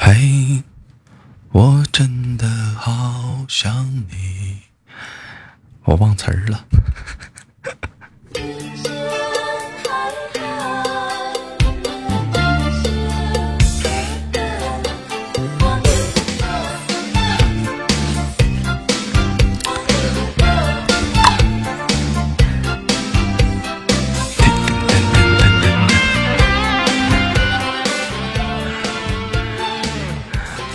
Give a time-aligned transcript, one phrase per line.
[0.00, 0.62] 嘿，
[1.50, 4.60] 我真的好想你。
[5.84, 6.64] 我忘词儿了。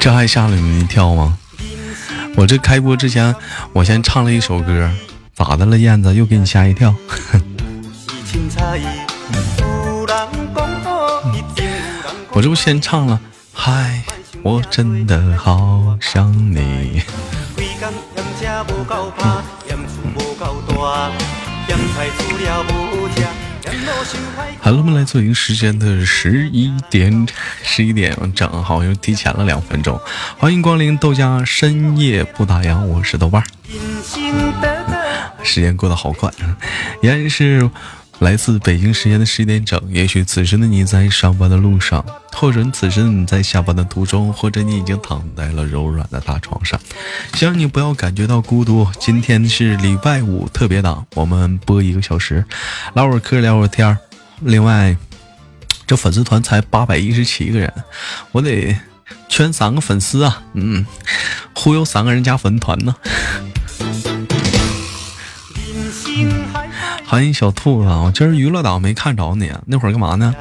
[0.03, 1.37] 这还吓了你一跳吗？
[2.35, 3.33] 我这开播之前，
[3.71, 4.91] 我先唱了一首歌，
[5.33, 6.93] 咋的了，燕子又给你吓一跳？
[12.33, 13.17] 我这不先唱了，
[13.53, 14.03] 嗨，
[14.41, 17.01] 我真的好想你。
[24.59, 27.27] 好了，我们来做一个时间的十一点，
[27.63, 29.99] 十一点整，好又提前了两分钟。
[30.37, 33.43] 欢迎光临豆家深夜不打烊，我是豆瓣。
[35.43, 36.31] 时间过得好快，
[37.01, 37.69] 依然是
[38.19, 39.81] 来自北京时间的十一点整。
[39.89, 46.79] 也许此时的你在上班的路上，或者此时你在下班的途中，或者你已经躺在了柔软的大床上。
[47.33, 48.87] 希望你不要感觉到孤独。
[48.99, 52.45] 今天是礼拜五特别档，我们播一个小时，
[52.93, 53.97] 唠会嗑，聊会天儿。
[54.39, 54.95] 另外，
[55.85, 57.73] 这粉丝团才八百一十七个人，
[58.31, 58.77] 我得
[59.27, 60.43] 圈三个粉丝啊！
[60.53, 60.85] 嗯，
[61.53, 62.95] 忽悠三个人加粉团呢。
[67.13, 70.33] 欢迎小兔子，我今儿娱乐岛没看着你，那会儿干嘛呢？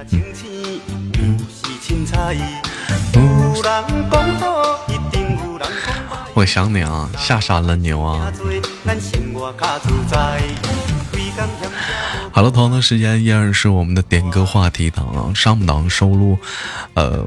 [6.33, 8.33] 我想你啊，下山了牛啊！
[12.33, 16.39] 好了，同样的时间依然是我们的点歌话题档啊，上半档收录，
[16.95, 17.23] 呃。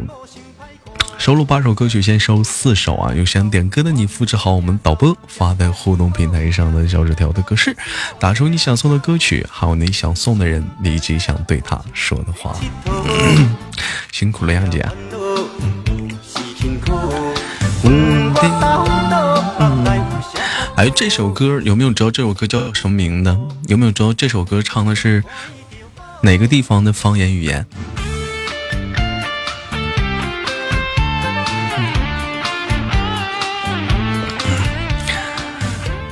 [1.26, 3.12] 收录八首歌曲，先收四首啊！
[3.12, 7.76] 有想点歌的你，复制好我们导播发在互动平台上的小纸条的格式，
[8.20, 12.56] 打出你想送的歌曲，还有你想送的人，以及想对他说的话。
[14.12, 14.88] 辛苦了，杨姐。
[20.76, 23.36] 哎，这首歌有没有知道这首歌叫什么名字？
[23.66, 25.24] 有没有知道这首歌唱的是
[26.22, 27.66] 哪个地方的方言语言？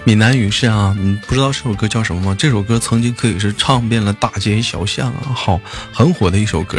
[0.05, 2.35] 闽南语是啊，你不知道这首歌叫什么吗？
[2.37, 5.61] 这首歌曾经可以是唱遍了大街小巷啊，好
[5.93, 6.77] 很火的一首歌。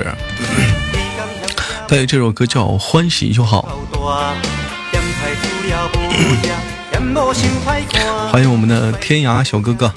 [1.88, 3.78] 对，这首歌叫《欢喜就好》。
[8.30, 9.90] 欢迎我们的天涯小哥哥。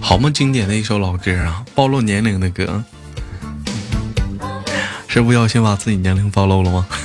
[0.00, 0.18] 好。
[0.24, 2.82] 么经典的一首老歌啊，暴露年龄的歌，
[5.06, 6.86] 是不小心把自己年龄暴露了吗？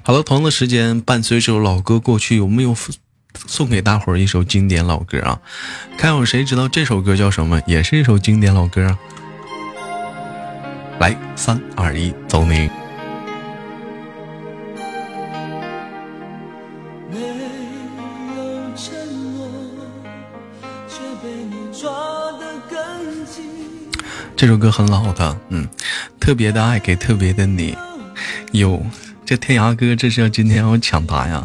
[0.02, 2.74] 好了，同样的时间，伴随这首老歌过去，有没有
[3.46, 5.40] 送给大伙儿一首经典老歌啊？
[5.96, 7.60] 看有谁知道这首歌叫什么？
[7.66, 8.98] 也是一首经典老歌啊！
[10.98, 12.68] 来，三二一，走你！
[24.36, 25.66] 这首歌很老的，嗯，
[26.20, 27.76] 特别的爱给特别的你，
[28.52, 28.84] 有。
[29.24, 31.44] 这天涯哥，这是要今天要抢答呀，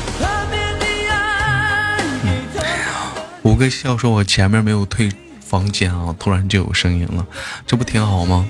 [3.61, 5.07] 五个笑说：“我前面没有退
[5.39, 7.23] 房间啊，突然就有声音了，
[7.67, 8.43] 这不挺好吗？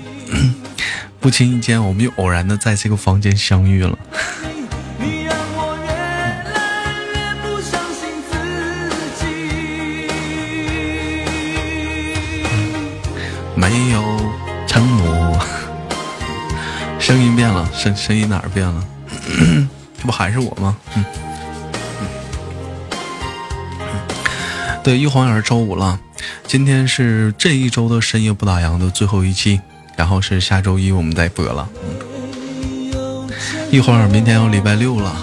[1.20, 3.98] 不经意间，我们又偶然的在这个房间相遇了。
[13.54, 14.02] 没有
[14.66, 15.38] 承诺，
[16.98, 18.82] 声音变了，声声音哪儿变了？”
[20.00, 20.74] 这不还是我吗？
[20.96, 21.04] 嗯，
[24.82, 26.00] 对，一晃眼周五了，
[26.44, 29.60] 今天是这一周的深夜不打烊的最后一期，
[29.96, 31.68] 然后是下周一我们再播了。
[33.70, 35.14] 一晃眼明天要礼拜六了，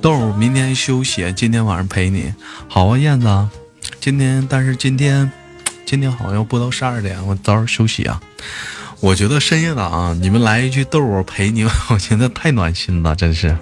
[0.00, 2.32] 豆儿明天休息，今天晚上陪你。
[2.66, 3.48] 好啊，燕子，
[4.00, 5.30] 今天但是今天
[5.84, 8.20] 今天好像要播到十二点，我早点休息啊。
[9.00, 13.54] 我觉得深夜档你们来一句豆儿陪你， 我觉得太暖心了，真是。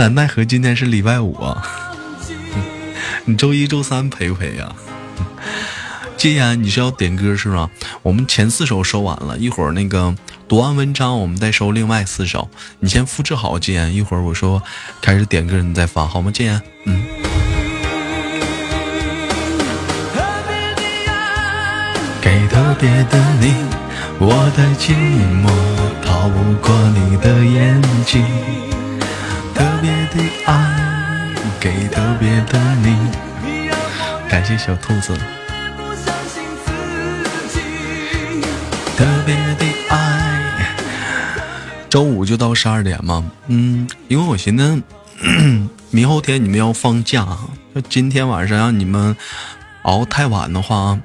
[0.00, 1.60] 但奈何今天是礼拜五啊，
[3.24, 4.72] 你周一周三陪不陪呀？
[6.16, 7.68] 既然你是要点歌是吧？
[8.02, 10.14] 我们前四首收完了，一会儿那个
[10.46, 12.48] 读完文章，我们再收另外四首。
[12.78, 14.62] 你先复制好，既然一会儿我说
[15.02, 16.30] 开始点歌，你再发好吗？
[16.32, 17.04] 既然，嗯。
[22.22, 23.52] 给特别的你，
[24.20, 24.94] 我的寂
[25.42, 25.50] 寞
[26.06, 28.24] 逃不过你的眼睛。
[29.58, 33.10] 特别的爱，给特别的你。
[34.28, 35.18] 感谢小兔子。
[38.96, 40.68] 特别的爱。
[41.90, 43.28] 周五就到十二点嘛？
[43.48, 44.80] 嗯，因为我寻思
[45.90, 47.26] 明后天你们要放假，
[47.74, 49.16] 就今天晚上让你们
[49.82, 50.96] 熬太晚的话。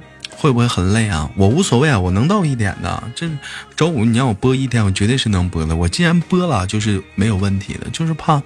[0.44, 1.32] 会不会很累啊？
[1.38, 3.02] 我无所谓啊，我能到一点的。
[3.16, 3.30] 这
[3.78, 5.74] 周五你让我播一天，我绝对是能播的。
[5.74, 8.44] 我既然播了，就是没有问题的，就是怕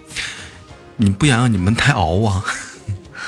[0.97, 2.45] 你不想让你们太熬啊。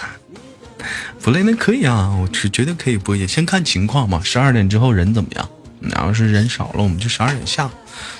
[1.23, 4.21] 不累那可以啊，我是绝对可以播，也先看情况嘛。
[4.23, 5.49] 十二点之后人怎么样？
[5.79, 7.67] 你要是人少了，我们就十二点下，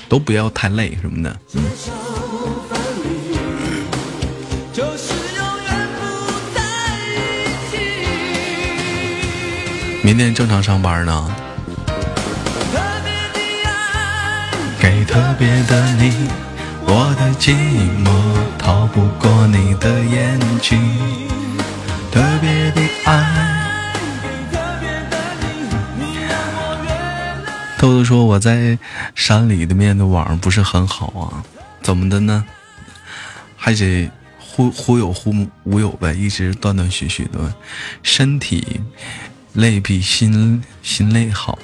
[0.10, 1.40] 都不要太累什么的。
[1.54, 1.64] 嗯。
[10.10, 11.32] 明天正常上班呢。
[14.80, 16.28] 给特别的你，
[16.84, 17.54] 我的寂
[18.04, 18.10] 寞
[18.58, 20.80] 逃不过你的眼睛。
[22.12, 23.94] 特别的爱。
[27.78, 28.80] 豆豆说我在
[29.14, 31.46] 山里的面的网不是很好啊，
[31.84, 32.44] 怎么的呢？
[33.56, 34.10] 还得
[34.40, 35.32] 忽忽有忽
[35.66, 37.54] 无有呗，一直断断续续的，
[38.02, 38.82] 身体。
[39.54, 41.58] 累比心心累好，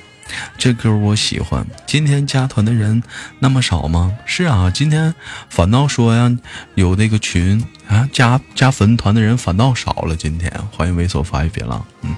[0.58, 1.66] 这歌我喜欢。
[1.86, 3.04] 今天加团的人
[3.40, 4.18] 那么少吗？
[4.26, 5.14] 是啊，今天
[5.50, 6.36] 反倒说呀，
[6.74, 10.16] 有那个群啊，加加粉团的人反倒少了。
[10.16, 12.16] 今天欢迎猥琐发育别浪，嗯，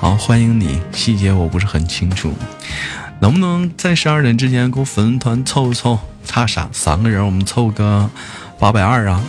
[0.00, 0.80] 好，欢迎你。
[0.92, 2.32] 细节我不是很清楚，
[3.20, 5.98] 能不能在十二点之前给我粉团凑凑？
[6.24, 6.68] 差啥？
[6.72, 8.08] 三个人，我们凑个
[8.58, 9.22] 八百二啊。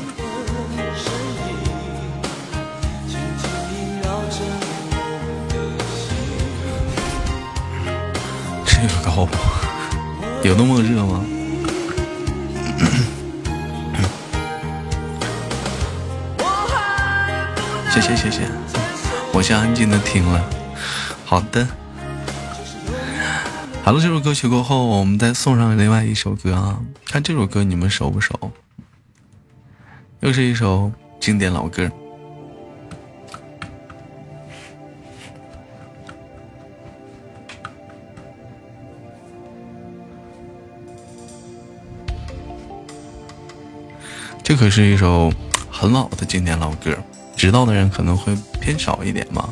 [9.03, 9.38] 高不？
[10.47, 11.24] 有那么热吗？
[17.91, 18.41] 谢谢谢谢，
[19.31, 20.44] 我先安静的听了。
[21.25, 21.68] 好的，
[23.83, 26.80] 好了，这首歌曲过后，我们再送上另外一首歌啊。
[27.06, 28.51] 看这首歌你们熟不熟？
[30.21, 31.89] 又是一首经典老歌。
[44.54, 45.33] 这可是一首
[45.68, 46.95] 很老的经典老歌，
[47.36, 49.50] 知道的人可能会偏少一点吧。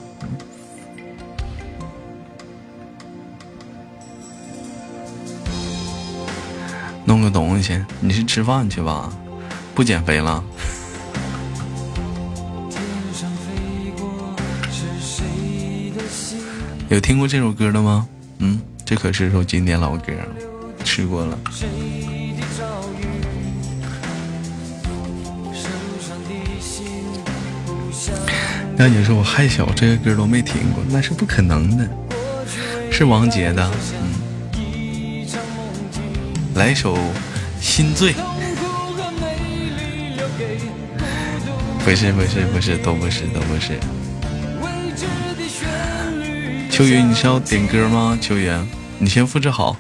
[7.04, 9.12] 弄个东西，你是吃饭去吧？
[9.74, 10.44] 不减肥了？
[16.90, 18.08] 有听过这首歌的吗？
[18.38, 20.14] 嗯，这可是首经典老歌，
[20.84, 21.40] 吃过了。
[28.84, 31.88] 那你说我害小，这个歌都没听过，那是不可能的。
[32.90, 33.72] 是王杰的，
[34.56, 35.24] 嗯，
[36.56, 36.98] 来首
[37.62, 38.12] 《心醉》。
[41.86, 43.80] 不是不是不是，都不是都不是。
[46.72, 48.18] 秋雨，你是要点歌吗？
[48.20, 48.52] 秋雨，
[48.98, 49.78] 你先复制好，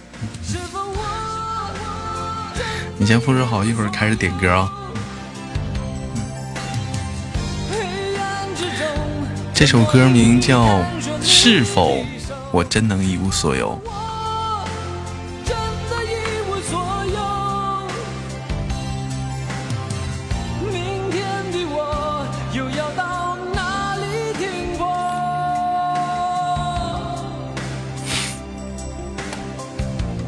[2.99, 4.71] 你先复制好，一会儿开始点歌啊。
[9.61, 10.65] 这首歌名叫
[11.21, 12.03] 《是否
[12.51, 13.79] 我真能一无所有》。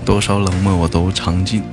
[0.06, 1.64] 多少冷漠我都尝尽。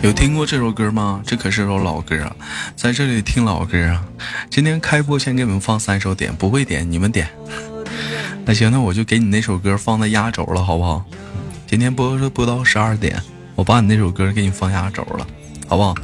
[0.00, 1.20] 有听过这首歌吗？
[1.26, 2.36] 这可是首老歌啊，
[2.76, 4.04] 在这里听老歌啊。
[4.48, 7.28] 今天开播先给你们放三首，点不会点你们点。
[8.44, 11.04] 那行，那我就给你那首歌放在压轴了，好不好？
[11.66, 13.20] 今天播播到十二点，
[13.56, 15.26] 我把你那首歌给你放压轴了，
[15.66, 15.94] 好不好？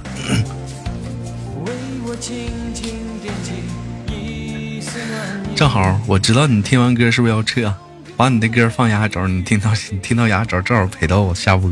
[5.54, 7.72] 正好我知道你听完歌是不是要撤？
[8.16, 11.70] 把你的歌放压轴，你听到你听到压轴，正好陪到我下播。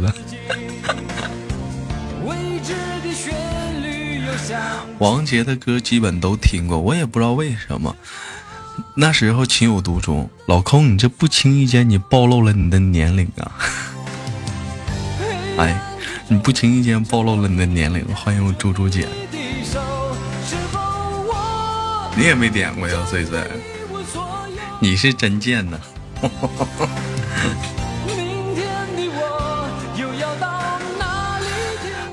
[5.03, 7.97] 王杰的歌基本都听过，我也不知道为什么。
[8.95, 13.51] 那时候情有独钟，老空，你这不经意间你暴露了你的年龄啊！
[15.59, 15.83] 哎，
[16.29, 18.07] 你不经意间暴露了你的年龄。
[18.15, 19.09] 欢迎我猪猪姐，
[22.17, 23.43] 你也没点过呀，碎碎，
[24.79, 25.81] 你是真贱呐！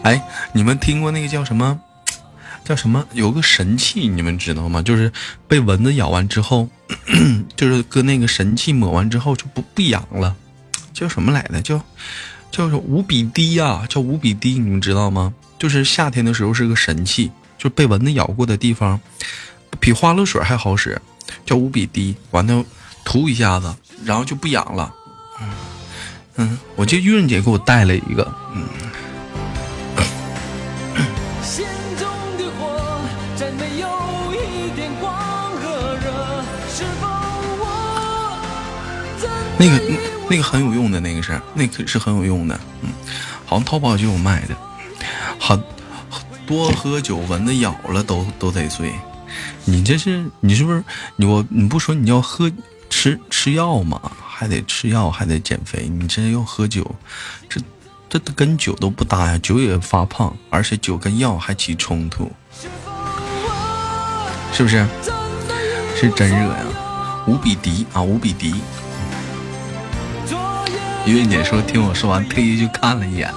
[0.02, 0.20] 哎，
[0.54, 1.80] 你们听过那个叫什么？
[2.70, 3.04] 叫什么？
[3.14, 4.80] 有个神器，你们知道吗？
[4.80, 5.12] 就是
[5.48, 6.70] 被蚊子咬完之后，
[7.58, 10.36] 就是搁那个神器抹完之后就不不痒了。
[10.94, 11.82] 叫什么来着？
[12.52, 15.34] 叫叫无比滴呀，叫无比滴，你们知道吗？
[15.58, 19.02] 就是夏天的时候是个神器，就被蚊子咬过的地方，
[19.80, 21.02] 比花露水还好使，
[21.48, 22.16] 叫无比滴。
[22.30, 22.64] 完了
[23.04, 24.94] 涂一下子，然后就不痒了。
[26.36, 28.64] 嗯，我记得玉润姐给我带了一个，嗯。
[39.60, 39.82] 那个
[40.30, 42.90] 那个很有用的那个是，那可是很有用的，嗯，
[43.46, 44.56] 好像淘宝就有卖的。
[45.38, 45.62] 很
[46.48, 48.94] 多喝酒蚊子咬了都都得碎，
[49.66, 50.82] 你这是你是不是
[51.18, 52.50] 你我你不说你要喝
[52.90, 54.00] 吃吃药吗？
[54.26, 56.96] 还得吃药还得减肥，你这又喝酒，
[57.50, 57.60] 这
[58.08, 62.32] 这跟酒都不搭呀，酒也发胖，而且酒跟药还起冲突，
[64.54, 64.88] 是不是？
[65.98, 66.64] 是真热呀，
[67.28, 68.56] 无比敌啊，无比敌。
[71.10, 73.34] 因为姐说听我说完，特意去看了一眼。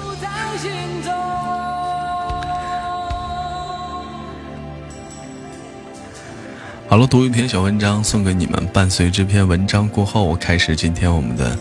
[6.86, 8.66] 好了，读一篇小文章送给你们。
[8.74, 11.58] 伴随这篇文章过后，我开始今天我们的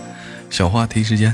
[0.50, 1.34] 小话题时间。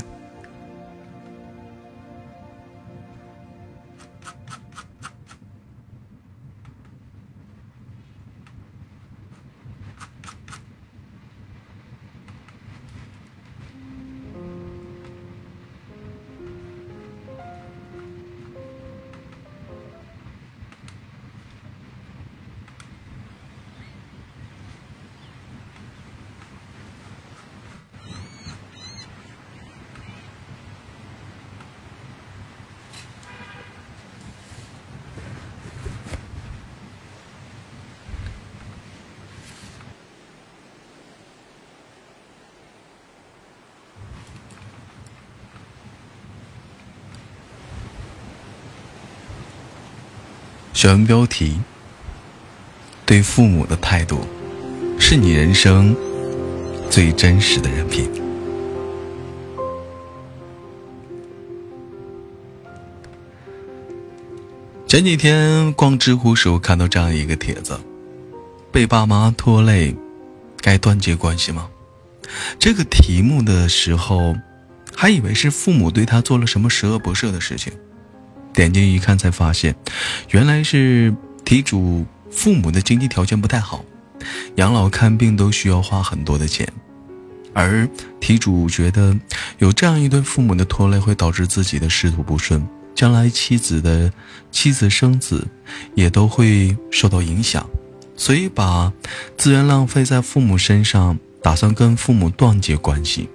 [50.78, 51.58] 选文标题：
[53.04, 54.20] 对父母的态度，
[54.96, 55.92] 是你人生
[56.88, 58.08] 最真实的人品。
[64.86, 67.76] 前几天逛知乎时，候看到这样一个帖子：
[68.70, 69.96] 被爸妈拖累，
[70.60, 71.68] 该断绝关系吗？
[72.56, 74.36] 这个题目的时候，
[74.94, 77.72] 还以为是父母对他做了什么十恶不赦的事情。
[78.58, 79.72] 点进一看，才发现，
[80.30, 83.84] 原来是题主父母的经济条件不太好，
[84.56, 86.66] 养老看病都需要花很多的钱，
[87.52, 87.88] 而
[88.18, 89.16] 题主觉得
[89.58, 94.12] 有这样一对父母的拖累，会导致自己的仕途不顺，将来妻子的
[94.50, 95.46] 妻子生子
[95.94, 97.64] 也都会受到影响，
[98.16, 98.92] 所以把
[99.36, 103.28] 资源浪费在父母身上，打算跟父母断绝关系。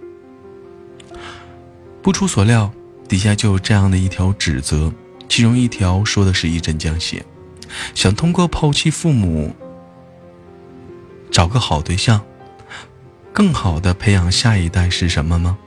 [2.02, 2.70] 不出所料，
[3.08, 4.92] 底下就有这样的一条指责。
[5.34, 7.26] 其中一条说的是一针见血，
[7.96, 9.56] 想通过抛弃父母，
[11.32, 12.22] 找个好对象，
[13.34, 15.58] 更好的培养下一代是什么吗？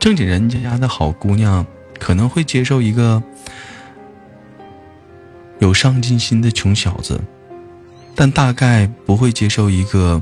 [0.00, 1.64] 正经人家家的好姑娘
[2.00, 3.22] 可能会接受一个
[5.60, 7.20] 有上进心的穷小子，
[8.16, 10.20] 但大概不会接受一个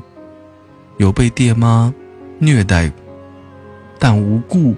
[0.99, 1.95] 有被爹妈
[2.39, 2.93] 虐待
[3.99, 4.77] 但无故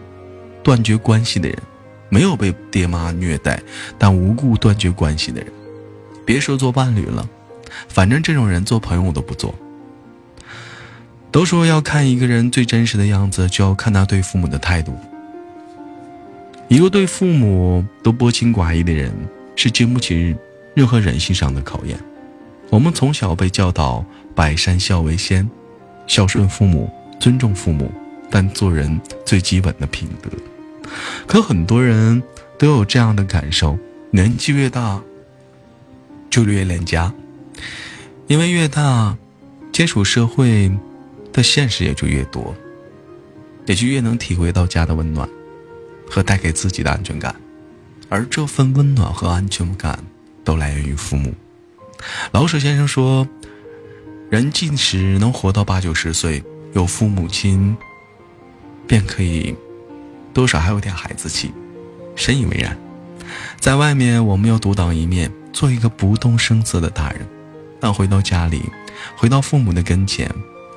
[0.62, 1.58] 断绝关系的人。
[2.14, 3.60] 没有被爹妈虐待，
[3.98, 5.52] 但无故断绝关系的人，
[6.24, 7.28] 别说做伴侣了，
[7.88, 9.52] 反正这种人做朋友我都不做。
[11.32, 14.96] 都说要看一个人最真实的样子，就要看他对父母的态度。
[16.68, 19.12] 一个对父母都薄情寡义的人，
[19.56, 20.36] 是经不起
[20.72, 21.98] 任何人性上的考验。
[22.70, 24.04] 我们从小被教导
[24.36, 25.50] “百善孝为先”，
[26.06, 27.90] 孝顺父母，尊重父母，
[28.30, 30.30] 但做人最基本的品德。
[31.26, 32.22] 可很多人
[32.58, 33.78] 都有这样的感受：
[34.10, 35.00] 年纪越大，
[36.30, 37.12] 就越恋家，
[38.26, 39.16] 因为越大，
[39.72, 40.70] 接触社会
[41.32, 42.54] 的现实也就越多，
[43.66, 45.28] 也就越能体会到家的温暖。
[46.06, 47.34] 和带给自己的安全感，
[48.10, 49.98] 而这份温暖和安全感
[50.44, 51.32] 都来源于父母。
[52.30, 53.26] 老舍先生说
[54.30, 57.74] ：“人即使能活到八九十岁，有父母亲，
[58.86, 59.56] 便可以
[60.34, 61.52] 多少还有点孩子气。”
[62.16, 62.76] 深以为然。
[63.58, 67.22] 在外面，我们要独当一面，做一个不动声色的大人；
[67.80, 68.62] 但回到家里，
[69.16, 70.30] 回到父母的跟前，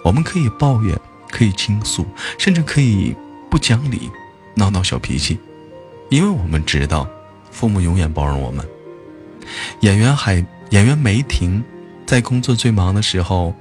[0.03, 0.97] 我们可以抱怨，
[1.29, 3.13] 可以倾诉，甚至可以
[3.49, 4.09] 不讲理。
[4.55, 5.37] 闹闹小脾气，
[6.09, 7.07] 因为我们知道，
[7.51, 8.65] 父母永远包容我们。
[9.81, 11.63] 演员海演员梅婷，
[12.07, 13.53] 在工作最忙的时候，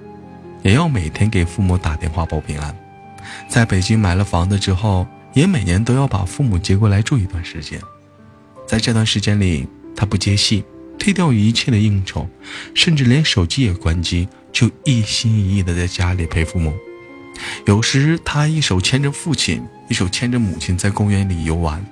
[0.62, 2.74] 也要每天给父母打电话报平安。
[3.46, 7.78] 在北京买了房子之后，也每年都要把父母接过来住一段时间。
[8.66, 10.64] 在这段时间里，他不接戏，
[10.98, 12.26] 推掉一切的应酬，
[12.74, 16.74] 甚至连手机也关机，就一心一意的在家里陪父母。
[17.66, 21.84] 有时他一手牵着父亲，一手牵着母亲，在公园里游玩，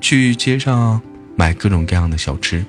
[0.00, 0.98] 去街上
[1.36, 2.64] 买各种各样的小吃。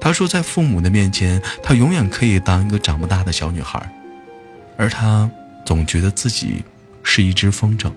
[0.00, 3.92] 他说，在父母的面前，他永远可以当一个长不大的小女孩，
[4.76, 5.28] 而他
[5.66, 6.62] 总觉得自己
[7.02, 7.90] 是一只风筝，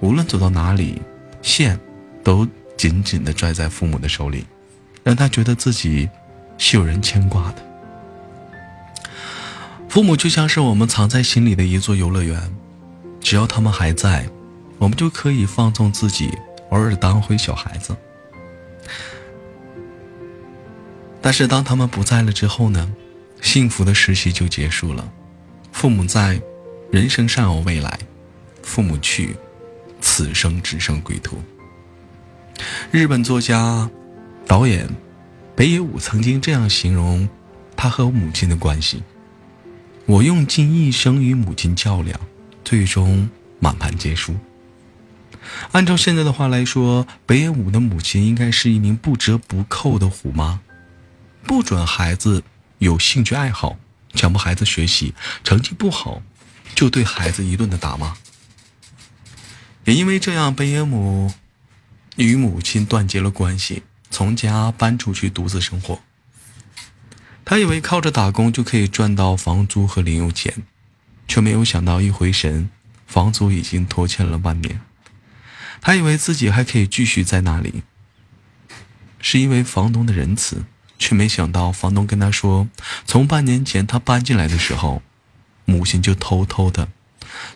[0.00, 1.00] 无论走到哪里，
[1.42, 1.78] 线
[2.22, 4.46] 都紧紧地拽在父母的手里，
[5.02, 6.08] 让他觉得自己
[6.56, 7.66] 是有人牵挂的。
[9.88, 12.40] 父母就像是我们藏在心里的一座游乐园，
[13.20, 14.28] 只要他们还在，
[14.78, 16.30] 我们就可以放纵自己，
[16.70, 17.96] 偶尔当回小孩子。
[21.20, 22.92] 但是当他们不在了之后呢？
[23.40, 25.08] 幸福的时期就结束了。
[25.72, 26.40] 父母在，
[26.90, 27.90] 人生尚有未来；
[28.62, 29.36] 父母去，
[30.08, 31.38] 此生只剩归途。
[32.90, 33.88] 日本作家、
[34.46, 34.88] 导演
[35.54, 37.28] 北野武曾经这样形容
[37.76, 39.02] 他和母亲的关系。
[40.06, 42.18] 我用尽一生与母亲较量，
[42.64, 43.28] 最终
[43.60, 44.34] 满盘皆输。
[45.72, 50.60] 按照现在的话来说，北野武的母亲应该是一名不折不扣的虎妈，
[51.44, 52.42] 不准孩子
[52.78, 53.76] 有兴趣爱好，
[54.14, 56.22] 强迫孩子学习，成绩不好
[56.74, 58.16] 就对孩子一顿的打骂。
[59.88, 61.32] 也因为这样，北野武
[62.16, 65.98] 与母亲断绝了关系，从家搬出去独自生活。
[67.42, 70.62] 他以为靠着打工就可以赚到房租和零用钱，
[71.26, 72.68] 却没有想到一回神，
[73.06, 74.78] 房租已经拖欠了半年。
[75.80, 77.82] 他以为自己还可以继续在那里，
[79.22, 80.66] 是因为房东的仁慈，
[80.98, 82.68] 却没想到房东跟他说，
[83.06, 85.00] 从半年前他搬进来的时候，
[85.64, 86.88] 母亲就偷偷的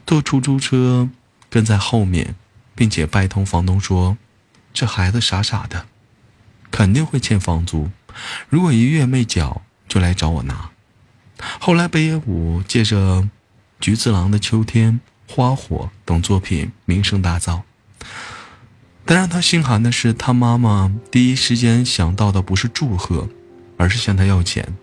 [0.07, 1.11] 坐出租车
[1.53, 2.35] 跟在后面，
[2.75, 4.17] 并且拜托房东说，
[4.73, 5.87] 这孩子傻傻的，
[6.73, 7.91] 肯定会欠房租，
[8.49, 9.63] 如果一月没缴。
[9.89, 10.71] 就来找我拿。
[11.61, 13.29] 后来北野武借着
[13.79, 14.99] 菊次郎的《秋天》
[15.35, 17.61] 《花火》等作品名声大噪，
[19.05, 23.29] 但让他心寒的是，他妈妈第一时间想到的不是祝贺，
[23.77, 24.75] 而是向他要钱，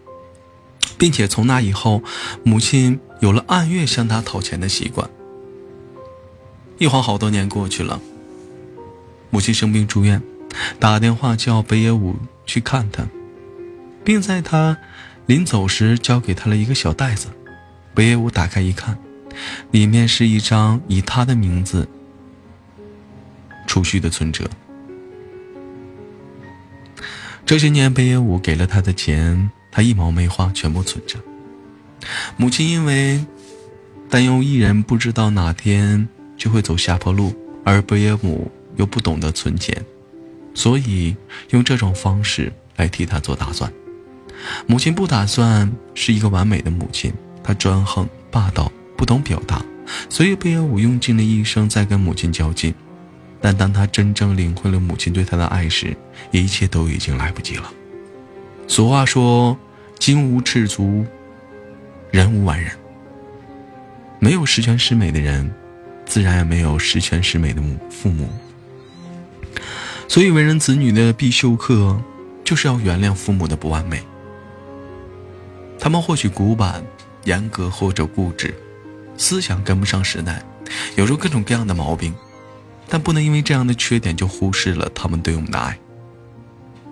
[0.99, 2.03] 并且从那以后，
[2.43, 5.09] 母亲有了按月向他讨钱的习惯。
[6.79, 8.01] 一晃好多年过去了，
[9.29, 10.21] 母亲生病住院，
[10.79, 12.15] 打电话叫北野武
[12.45, 13.05] 去看他。
[14.01, 14.77] 并在他
[15.25, 17.27] 临走时交给他了一个小袋子，
[17.93, 18.97] 北野武打开一看，
[19.71, 21.87] 里面是一张以他的名字
[23.67, 24.49] 储蓄的存折。
[27.45, 31.19] 这些年，北野武给了他的钱，他一毛没花，全部存着。
[32.37, 33.25] 母亲因为
[34.09, 36.07] 担忧一人不知道哪天
[36.39, 37.31] 就会走下坡路，
[37.63, 39.85] 而贝耶姆又不懂得存钱，
[40.55, 41.15] 所以
[41.51, 43.71] 用这种方式来替他做打算。
[44.65, 49.63] 母亲不打算是一个完美的母亲，她专横霸道，不懂表达，
[50.09, 52.73] 所以贝耶姆用尽了一生在跟母亲较劲。
[53.41, 55.95] 但当他真正领会了母亲对他的爱时，
[56.31, 57.71] 一切都已经来不及了。
[58.67, 59.57] 俗话说
[59.97, 61.05] ：“金无赤足，
[62.11, 62.71] 人无完人。”
[64.19, 65.49] 没有十全十美的人，
[66.09, 68.27] 自然也没有十全十美的母父母。
[70.07, 72.01] 所以，为人子女的必修课，
[72.43, 74.01] 就是要原谅父母的不完美。
[75.79, 76.83] 他们或许古板、
[77.25, 78.53] 严格或者固执，
[79.17, 80.43] 思想跟不上时代，
[80.95, 82.11] 有着各种各样的毛病，
[82.87, 85.77] 但不能因为这样的缺点就忽视了他们对我们的爱。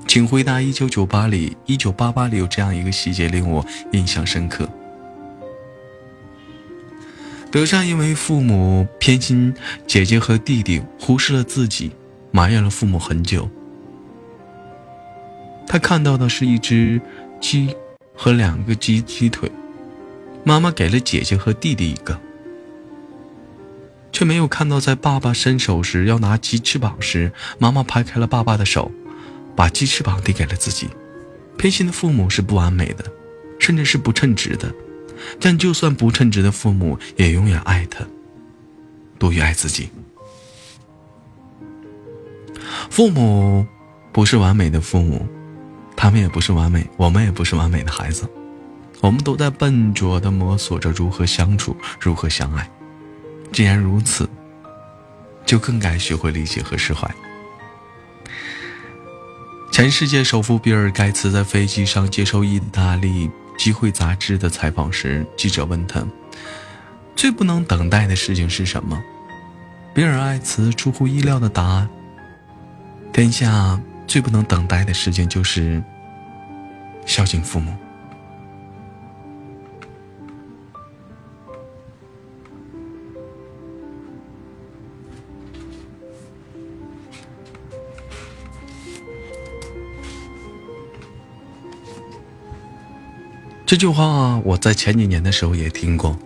[0.08, 4.70] 请回答：一九九八里，一九八八里有这样一个细节令我印象深刻。
[7.50, 9.54] 德善因为父母偏心
[9.86, 11.92] 姐姐和弟弟，忽视了自己，
[12.32, 13.50] 埋怨了父母很久。
[15.66, 17.00] 他看到的是一只
[17.40, 17.76] 鸡
[18.14, 19.52] 和两个鸡鸡腿，
[20.44, 22.20] 妈妈给了姐姐和弟弟一个，
[24.12, 28.92] 却没有看到在爸爸伸手时要拿鸡翅膀时，妈妈拍开了爸爸的手。
[29.56, 30.88] 把鸡翅膀递给了自己，
[31.58, 33.04] 偏心的父母是不完美的，
[33.58, 34.72] 甚至是不称职的，
[35.40, 38.06] 但就算不称职的父母，也永远爱他，
[39.18, 39.90] 多于爱自己。
[42.90, 43.66] 父母
[44.12, 45.26] 不是完美的父母，
[45.96, 48.28] 他们也不是完美，我们也不是完美的孩子，
[49.02, 52.70] 我们都在笨拙的摸索着如何相处，如何相爱。
[53.52, 54.28] 既然如此，
[55.46, 57.10] 就更该学会理解和释怀。
[59.72, 66.06] 前世界首富比尔·盖茨在飞机上接受意大利《机会》杂志的采访时，记者问他
[67.15, 69.02] ：“最不能等待的事情是什么？”
[69.93, 71.89] 比尔·艾茨出乎意料的答案
[73.12, 75.84] ：“天下最不能等待的事情就是
[77.06, 77.76] 孝敬父母。”
[93.68, 96.18] 这句话我在前几年的时候也听过，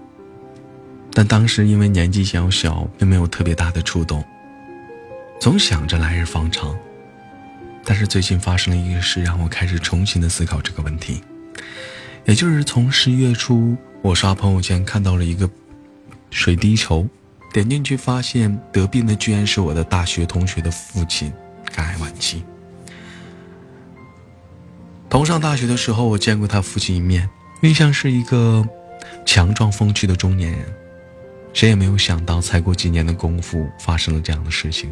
[1.12, 4.24] 但当时因为年纪小小，并没有特别大的触动，
[5.40, 6.78] 总想着来日方长。
[7.84, 11.24] 但是最近发生了一个事，让我开始重新的思考这个问题。
[12.26, 15.50] 也就是从十一月初，我刷朋友圈看到了一个
[16.30, 17.08] 水滴筹，
[17.52, 21.34] 点进去发现得病的居然是我的大学同学的父亲，
[21.74, 22.44] 肝癌晚期。
[25.12, 27.30] 同上大学的时候，我见过他父亲一面，
[27.64, 28.66] 印象是一个
[29.26, 30.74] 强壮风趣的中年人。
[31.52, 34.90] 谁也没有想到，才过几年的功夫，发生了这样的事情。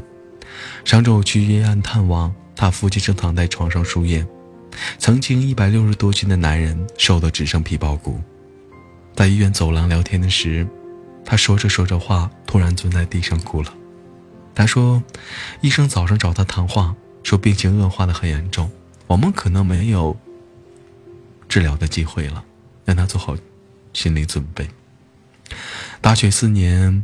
[0.84, 4.27] 上周我去医院探望，他父亲正躺在床上输液。
[4.97, 8.19] 曾经一百六十多斤的男人，瘦得只剩皮包骨。
[9.15, 10.67] 在医院走廊聊天的时，
[11.23, 13.73] 他说着说着话，突然蹲在地上哭了。
[14.53, 15.01] 他说，
[15.62, 18.69] 医生早上找他谈话，说病情恶化的很严重。
[19.10, 20.15] 我们可能没有
[21.48, 22.45] 治疗的机会了，
[22.86, 23.36] 让他做好
[23.91, 24.69] 心理准备。
[26.00, 27.04] 大学四年，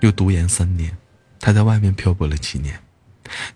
[0.00, 0.96] 又读研三年，
[1.38, 2.82] 他在外面漂泊了七年，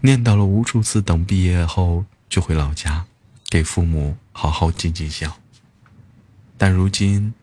[0.00, 3.04] 念叨了无数次，等毕业后就回老家，
[3.50, 5.36] 给父母好好尽尽孝。
[6.56, 7.34] 但如今，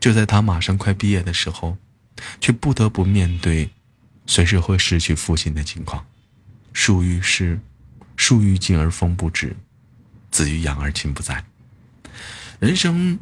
[0.00, 1.76] 就在他马上快毕业的时候，
[2.40, 3.68] 却不得不面对
[4.24, 6.06] 随时会失去父亲的情况，
[6.72, 7.60] 属于是。
[8.16, 9.56] 树欲静而风不止，
[10.30, 11.44] 子欲养而亲不在。
[12.60, 13.18] 人生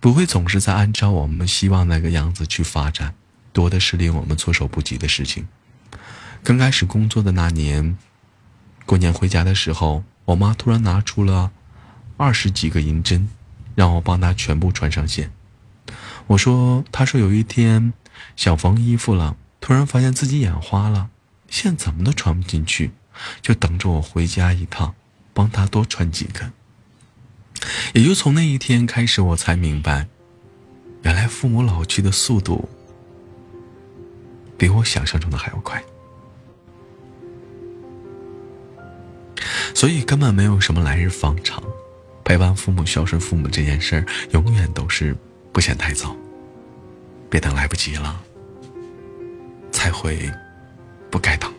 [0.00, 3.14] 不会总是在按照我们希望那个样子去发展，
[3.52, 5.46] 多的是令我们措手不及的事情。
[6.42, 7.96] 刚开始工作的那年，
[8.86, 11.52] 过年回家的时候，我妈突然拿出了
[12.16, 13.28] 二十几个银针，
[13.74, 15.30] 让我帮她全部穿上线。
[16.28, 17.92] 我说：“她说有一天
[18.36, 21.10] 想缝衣服了，突然发现自己眼花了，
[21.48, 22.92] 线怎么都穿不进去。”
[23.42, 24.94] 就等着我回家一趟，
[25.32, 26.50] 帮他多穿几个。
[27.92, 30.06] 也就从那一天开始，我才明白，
[31.02, 32.68] 原来父母老去的速度
[34.56, 35.82] 比我想象中的还要快。
[39.74, 41.62] 所以根本没有什么来日方长，
[42.24, 45.16] 陪伴父母、孝顺父母这件事儿，永远都是
[45.52, 46.14] 不嫌太早。
[47.30, 48.20] 别等来不及了，
[49.70, 50.30] 才会
[51.10, 51.52] 不该等。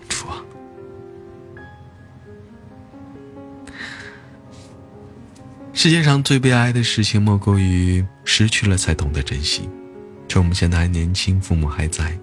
[5.84, 9.68] 世界上最悲哀的事情，莫过于失去了才懂得珍惜。
[10.28, 12.16] 趁我们现在还年轻，父母还在，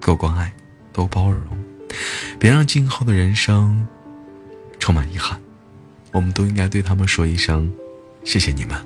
[0.00, 0.52] 多关爱，
[0.92, 1.42] 多包容，
[2.38, 3.84] 别让今后的人生
[4.78, 5.36] 充满遗憾。
[6.12, 7.68] 我们都应该对他们说一声：
[8.22, 8.78] 谢谢你们，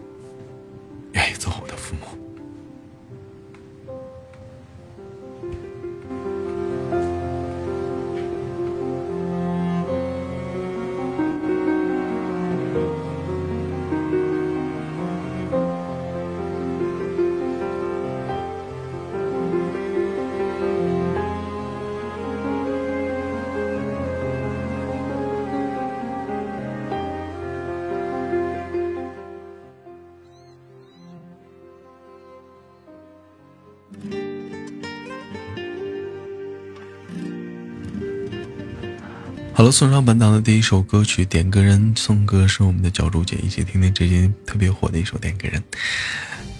[39.75, 45.61] 送上本档的第一首歌曲，点歌人送歌是我们的教主姐，一起听听最近特别火的一首点歌人。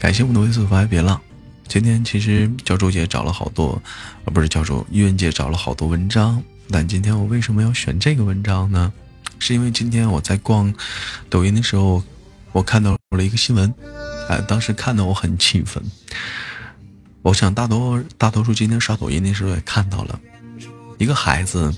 [0.01, 1.21] 感谢我们的微速发别浪。
[1.69, 3.81] 今天其实教主姐找了好多，
[4.25, 8.93] 啊不是教主，玉文姐找了好多文章，但今天我为什么要选这个文章呢？
[9.39, 10.75] 是因为今天我在逛
[11.31, 12.03] 抖音的时候，
[12.51, 13.73] 我看到了一个新闻，
[14.29, 15.81] 哎，当时看的我很气愤。
[17.23, 20.19] 我想大多大多数今天刷抖音的时候也看到了，
[20.99, 21.73] 一个孩子。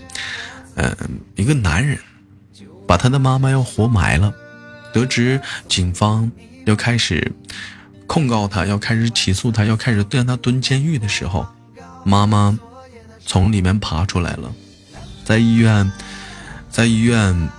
[0.77, 0.95] 嗯，
[1.35, 1.99] 一个男人
[2.87, 4.33] 把他的妈妈要活埋了，
[4.93, 6.31] 得知警方
[6.65, 7.33] 要开始
[8.07, 11.47] 控告他，要开始起诉他，要开始让他蹲监狱的时候，
[12.05, 12.59] 妈妈
[13.25, 14.53] 从里面爬出来了，
[15.25, 15.91] 在医院，
[16.71, 17.51] 在医院，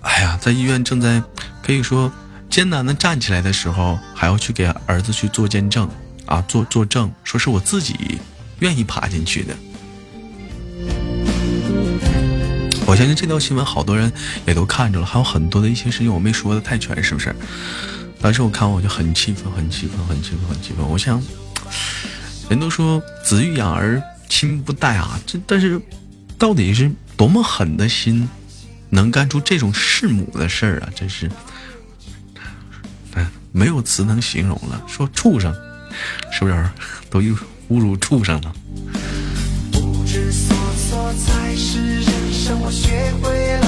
[0.00, 1.22] 哎呀，在医院正在
[1.62, 2.10] 可以说
[2.48, 5.88] 艰难的站起来的时候，还要去给儿子去做见证
[6.24, 8.18] 啊，做作证，说是我自己
[8.60, 9.54] 愿意爬进去的。
[12.86, 14.10] 我相信这条新闻好多人
[14.46, 17.34] 也都看着了，还有很多的一些事情我没说的太全，是不是？
[18.20, 20.88] 当时我看我就很气愤，很气愤，很气愤，很气愤。
[20.88, 21.20] 我想，
[22.48, 25.80] 人都说子欲养而亲不待啊，这但是
[26.38, 28.28] 到底是多么狠的心，
[28.90, 30.88] 能干出这种弑母的事儿啊？
[30.94, 31.28] 真是，
[33.52, 34.80] 没有词能形容了。
[34.86, 35.52] 说畜生，
[36.30, 36.70] 是不是
[37.10, 37.34] 都又
[37.68, 38.54] 侮辱畜生了？
[39.72, 40.56] 不知所
[40.88, 42.15] 措才是人
[42.64, 43.65] 我学会了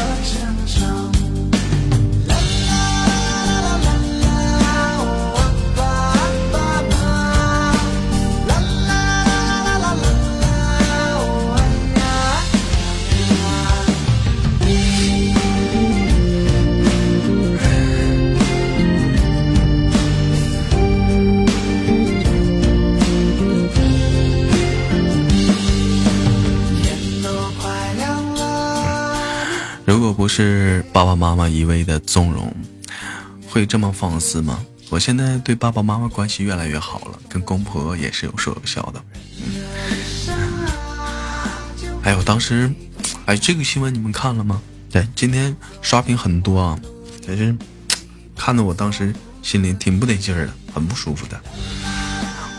[30.12, 32.54] 不是爸爸妈妈一味的纵容，
[33.48, 34.64] 会这么放肆吗？
[34.90, 39.02] 我现在对爸爸妈妈关系越来越好了，跟公婆也是有说有笑的。
[42.04, 42.72] 哎呦当时，
[43.26, 44.62] 哎，这个新闻你们看了吗？
[44.90, 46.78] 对，今天刷屏很多啊，
[47.26, 47.54] 但是
[48.34, 51.38] 看得我当时心里挺不得劲儿的，很不舒服的。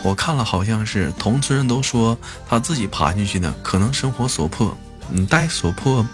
[0.04, 2.16] 我看了，好像是同村人都说
[2.48, 4.76] 他自己爬进去的，可能生活所迫，
[5.10, 6.06] 嗯，带所迫。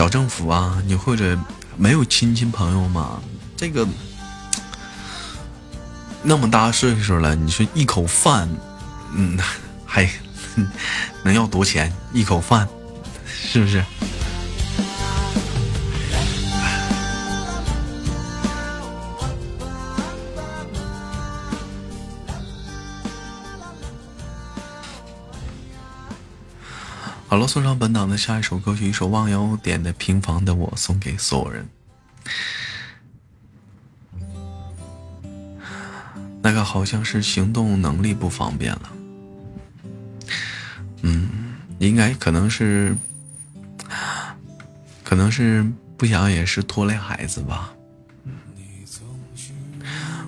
[0.00, 1.38] 找政府啊，你或者
[1.76, 3.20] 没有亲戚朋友吗？
[3.54, 3.86] 这个
[6.22, 8.48] 那么大岁数了，你说一口饭，
[9.12, 9.38] 嗯，
[9.84, 10.08] 还
[11.22, 11.92] 能要多钱？
[12.14, 12.66] 一口饭，
[13.26, 13.84] 是不是？
[27.30, 31.68] 好了，送上本档的下一首歌曲，一首忘忧点的《平房的我》，送给所有人。
[36.42, 38.90] 那个好像是行动能力不方便了，
[41.02, 42.96] 嗯，应该可能是，
[45.04, 45.64] 可能是
[45.96, 47.72] 不想也是拖累孩子吧。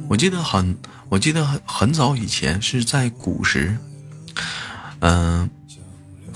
[0.07, 3.77] 我记得很，我记得很很早以前是在古时，
[5.01, 5.51] 嗯。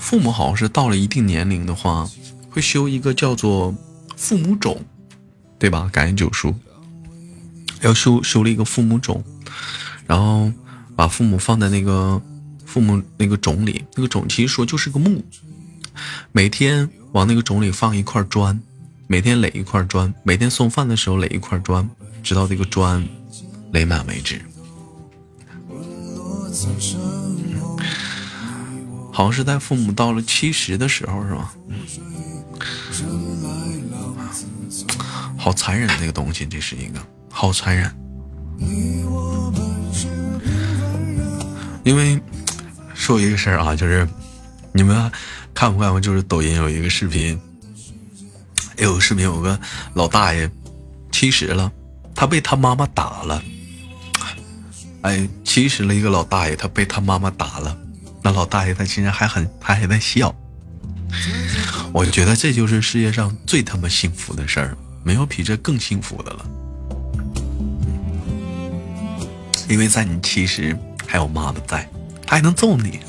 [0.07, 2.09] 父母好像是到了一定年龄的话，
[2.49, 3.75] 会修一个叫做
[4.15, 4.77] 父母冢，
[5.59, 5.89] 对吧？
[5.91, 6.55] 感恩九叔
[7.81, 9.21] 要修修了一个父母冢，
[10.05, 10.49] 然后
[10.95, 12.21] 把父母放在那个
[12.65, 15.21] 父母那个冢里，那个冢其实说就是个墓，
[16.31, 18.57] 每天往那个冢里放一块砖，
[19.07, 21.89] 每天垒一块砖，每天送饭的时候垒一块砖，
[22.23, 23.05] 直到这个砖
[23.73, 24.41] 垒满为止。
[29.17, 31.51] 好像是在父母到了七十的时候，是吧？
[35.35, 36.99] 好残忍，这个东西，这是一个
[37.31, 37.91] 好残忍。
[41.83, 42.21] 因为
[42.93, 44.07] 说一个事儿啊，就是
[44.71, 45.11] 你们
[45.51, 45.99] 看不看过？
[45.99, 47.41] 就是抖音有一个视频，
[48.77, 49.59] 有个视频，有个
[49.95, 50.47] 老大爷
[51.11, 51.71] 七十了，
[52.13, 53.41] 他被他妈妈打了。
[55.01, 57.75] 哎，七十了一个老大爷，他被他妈妈打了。
[58.27, 60.35] 那老大爷他竟然还很，他还在笑。
[61.93, 66.45] 我觉得这就是世界上最他妈幸福的事儿，没有比这更幸福的了。
[69.69, 71.89] 因为在你其实还有妈妈在，
[72.25, 72.99] 他还能揍你。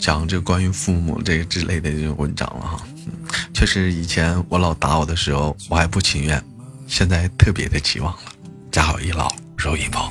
[0.00, 2.82] 讲这关于父母这个之类的这种文章了哈。
[3.52, 6.42] 确实，以前我老打我的时候，我还不情愿，
[6.86, 8.20] 现在特别的期望了。
[8.72, 10.10] 家好一老，如一宝，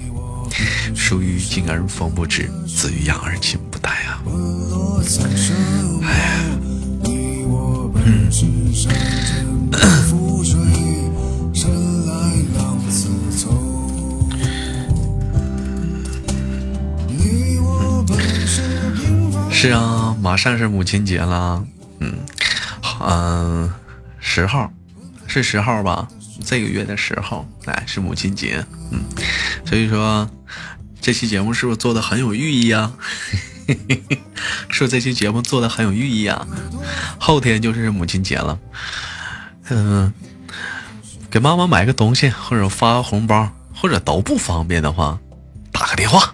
[0.95, 4.21] 树欲静而风不止，子欲养而亲不待啊。
[6.03, 6.39] 哎，
[8.05, 8.29] 嗯。
[19.61, 21.61] 是啊，马上是母亲节了，
[21.99, 22.15] 嗯，
[23.01, 23.69] 嗯，
[24.17, 24.71] 十号，
[25.27, 26.07] 是十号吧？
[26.45, 29.01] 这个月的十号，哎，是母亲节，嗯，
[29.65, 30.29] 所以说
[31.01, 32.93] 这期节目是不是做的很有寓意啊？
[33.67, 36.47] 是不是这期节目做的很有寓意啊？
[37.19, 38.57] 后天就是母亲节了，
[39.67, 40.13] 嗯，
[41.29, 45.19] 给妈妈买个东西，或者发个红包，或者都不方便的话，
[45.73, 46.33] 打个电话。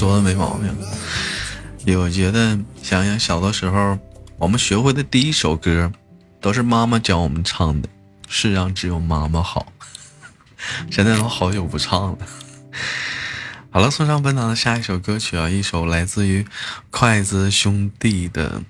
[0.00, 0.58] 说的没毛
[1.84, 1.98] 病。
[1.98, 3.98] 我觉得想想小的时候，
[4.38, 5.92] 我们学会的第一首歌，
[6.40, 7.88] 都是妈妈教我们唱的。
[8.26, 9.70] 世上只有妈妈好。
[10.90, 12.18] 现在都好久不唱了。
[13.70, 16.46] 好了，送上本档的下一首歌曲啊，一首来自于
[16.90, 18.58] 筷子兄弟的《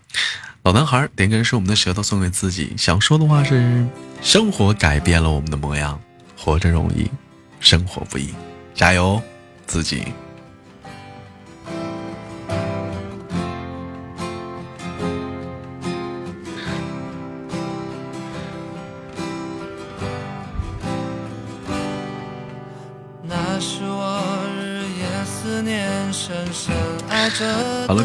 [0.64, 0.98] 老男孩》。
[1.14, 3.86] 点歌是我们的舌头送给自己，想说的话是：
[4.20, 6.00] 生活改变了我们的模样，
[6.36, 7.08] 活着容易，
[7.60, 8.34] 生活不易，
[8.74, 9.22] 加油，
[9.68, 10.02] 自己。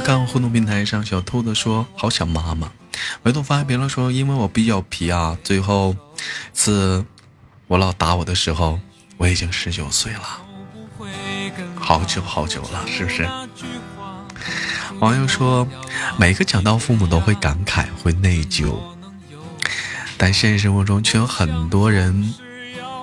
[0.06, 2.72] 刚，互动平台上，小兔子说好想妈妈。
[3.24, 5.36] 唯独发评论说，因为我比较皮啊。
[5.44, 5.96] 最后
[6.54, 7.04] 次
[7.66, 8.80] 我老打我的时候，
[9.18, 10.44] 我已经十九岁了，
[11.76, 13.28] 好久好久了，是不是？
[15.00, 15.68] 网友说，
[16.20, 18.78] 每个讲到父母都会感慨，会内疚，
[20.18, 22.32] 但现实生活中却有很多人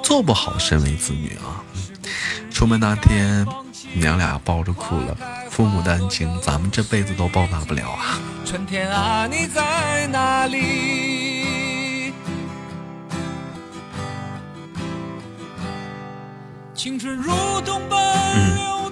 [0.04, 1.66] 做不好身为子女啊。
[2.52, 3.44] 出门那天，
[3.94, 5.18] 娘俩抱着哭了。
[5.52, 8.18] 父母的恩情，咱们这辈子都报答不了啊！
[8.42, 12.14] 春天啊，你在哪里？
[16.74, 18.90] 青春如东嗯，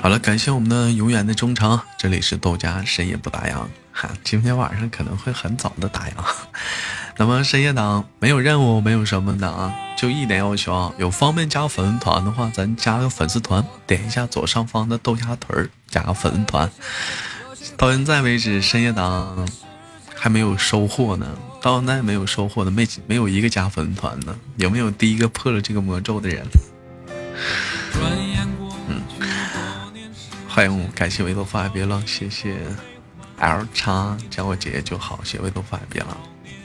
[0.00, 1.78] 好了，感谢我们的永远的忠诚。
[1.98, 6.12] 这里是豆家谁也不打烊，哈，今天晚上可能会很早的打烊。
[7.18, 16.70] 那么深夜党没有任务，没有什么的啊，就一点要求啊，有方便加粉丝团的话，咱加个粉丝团，点一下左上方的豆芽腿儿，加个粉丝团。
[17.78, 19.48] 到现在为止，深夜党
[20.14, 21.26] 还没有收获呢，
[21.62, 26.46] 到现在没有收获的，没没有一个加粉丝团的，有没有第一个破了这个魔咒的人？
[28.88, 29.00] 嗯，
[30.48, 32.56] 欢迎，感谢维多发别浪，谢谢
[33.38, 36.14] L 叉叫我姐姐就好，谢谢维多发别浪。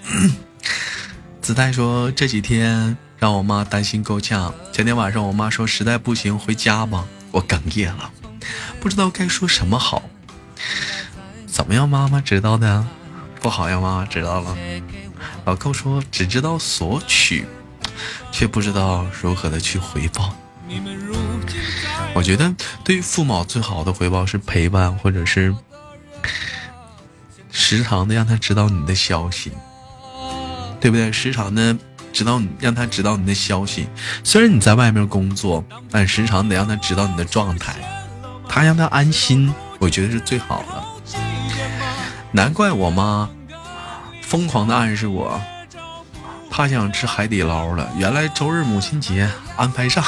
[1.41, 4.53] 子泰说：“这几天让我妈担心够呛。
[4.71, 8.11] 前天晚上我妈说实在不行回家吧，我哽咽了，
[8.79, 10.03] 不知道该说什么好。
[11.47, 12.85] 怎么样，妈妈知道的？
[13.41, 14.55] 不好呀，妈妈知道了。
[15.45, 17.45] 老寇说只知道索取，
[18.31, 20.35] 却不知道如何的去回报。
[22.13, 22.53] 我觉得
[22.83, 25.55] 对于父母最好的回报是陪伴，或者是
[27.51, 29.51] 时常的让他知道你的消息。”
[30.81, 31.09] 对不对？
[31.11, 31.77] 时常的
[32.11, 33.87] 知道你，让他知道你的消息。
[34.23, 37.75] 虽然你在外面工作，但时常得让他知道你的状态，
[38.49, 40.83] 他让他安心，我觉得是最好的。
[42.33, 43.29] 难怪我妈
[44.21, 45.39] 疯狂的暗示我，
[46.49, 47.89] 她想吃海底捞了。
[47.97, 50.03] 原来周日母亲节安排上。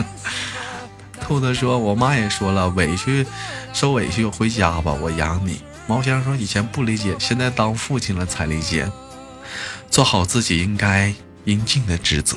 [1.20, 3.26] 兔子说：“我妈也说了，委屈
[3.74, 8.90] 受委屈回家吧，我养你。”毛先生说：“以前不理解，现在当父亲了才理解。”
[9.90, 11.12] 做好自己应该
[11.44, 12.36] 应尽的职责。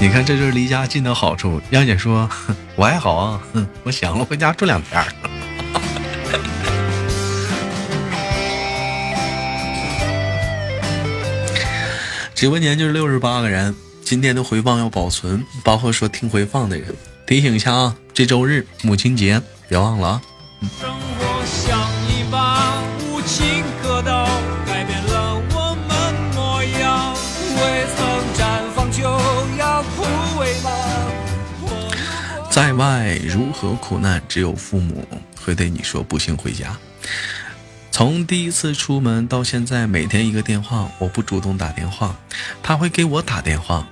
[0.00, 1.62] 你看，这就是离家近的好处。
[1.70, 2.28] 杨姐说
[2.76, 3.40] ：“我还好啊，
[3.84, 5.02] 我想了，回家住两天。”
[12.34, 16.94] 直播间就是六十八个人，今天的回放要保存，包括说听回放的人。
[17.26, 20.22] 提醒一下啊，这周日母亲节，别忘了啊。
[32.50, 35.04] 在外如何苦难，只有父母
[35.44, 36.76] 会对你说不行回家。
[37.90, 42.14] 从第一次出门到现在，每天一个电话，我不主动打电话，
[42.62, 43.86] 他会给我打电话。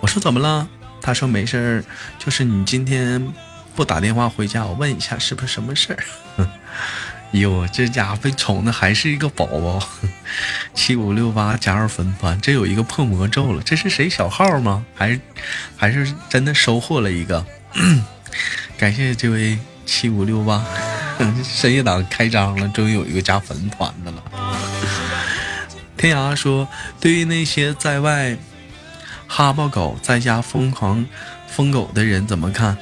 [0.00, 0.68] 我说怎么了？
[1.00, 1.84] 他说没事儿，
[2.18, 3.32] 就是你今天
[3.76, 6.02] 不打电话回家，我问一下是不是什么事儿。
[7.32, 9.86] 哟，这家伙被宠的还是一个宝宝。
[10.72, 14.86] 七五六八加入粉团，这有一个破魔咒了，这是谁小号吗？
[14.94, 15.20] 还是
[15.76, 17.44] 还是真的收获了一个？
[18.78, 20.64] 感谢这位七五六八
[21.44, 24.22] 深夜党开张了，终于有一个加粉团的了。
[25.98, 26.66] 天涯说，
[26.98, 28.38] 对于那些在外
[29.26, 31.04] 哈巴狗，在家疯狂
[31.48, 32.78] 疯狗的人怎么看？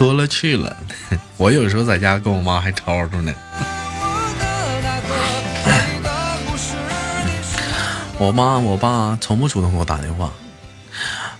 [0.00, 0.74] 多了去了，
[1.36, 3.34] 我有时候在家跟我妈还吵吵呢。
[8.16, 10.32] 我妈我爸从不主动给我打电话，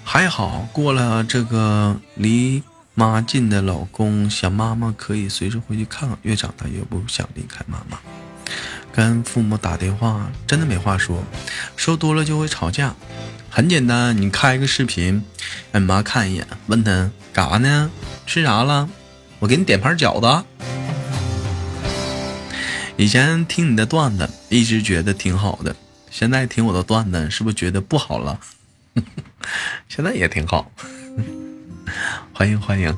[0.04, 6.18] 还好过了这个离妈近的老公，想妈妈可以随时回去看看。
[6.20, 7.96] 越长大越不想离开妈妈，
[8.92, 11.24] 跟父母打电话真的没话说，
[11.76, 12.94] 说多了就会吵架。
[13.48, 15.24] 很简单，你开个视频，
[15.72, 17.90] 让你妈看一眼，问她干啥呢？
[18.30, 18.88] 吃啥了？
[19.40, 20.44] 我给你点盘饺子。
[22.96, 25.74] 以前听你的段子，一直觉得挺好的，
[26.12, 28.38] 现在听我的段子，是不是觉得不好了？
[29.90, 30.70] 现在也挺好。
[32.32, 32.96] 欢迎欢迎。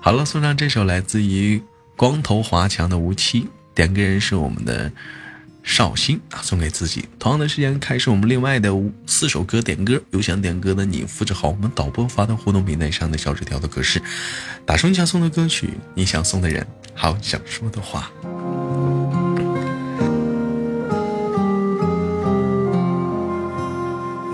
[0.00, 1.62] 好了，送上这首来自于
[1.96, 3.42] 光头华强的《无期》，
[3.72, 4.90] 点歌人是我们的。
[5.62, 7.08] 绍兴啊，送给自己。
[7.18, 8.74] 同样的时间开始我们另外的
[9.06, 14.02] 四首歌点歌，有想点歌的你复制好我们导播发到互动平台上的小纸条的格式，
[14.64, 18.10] 打出你想送的歌曲，你想送的人，还有想说的话。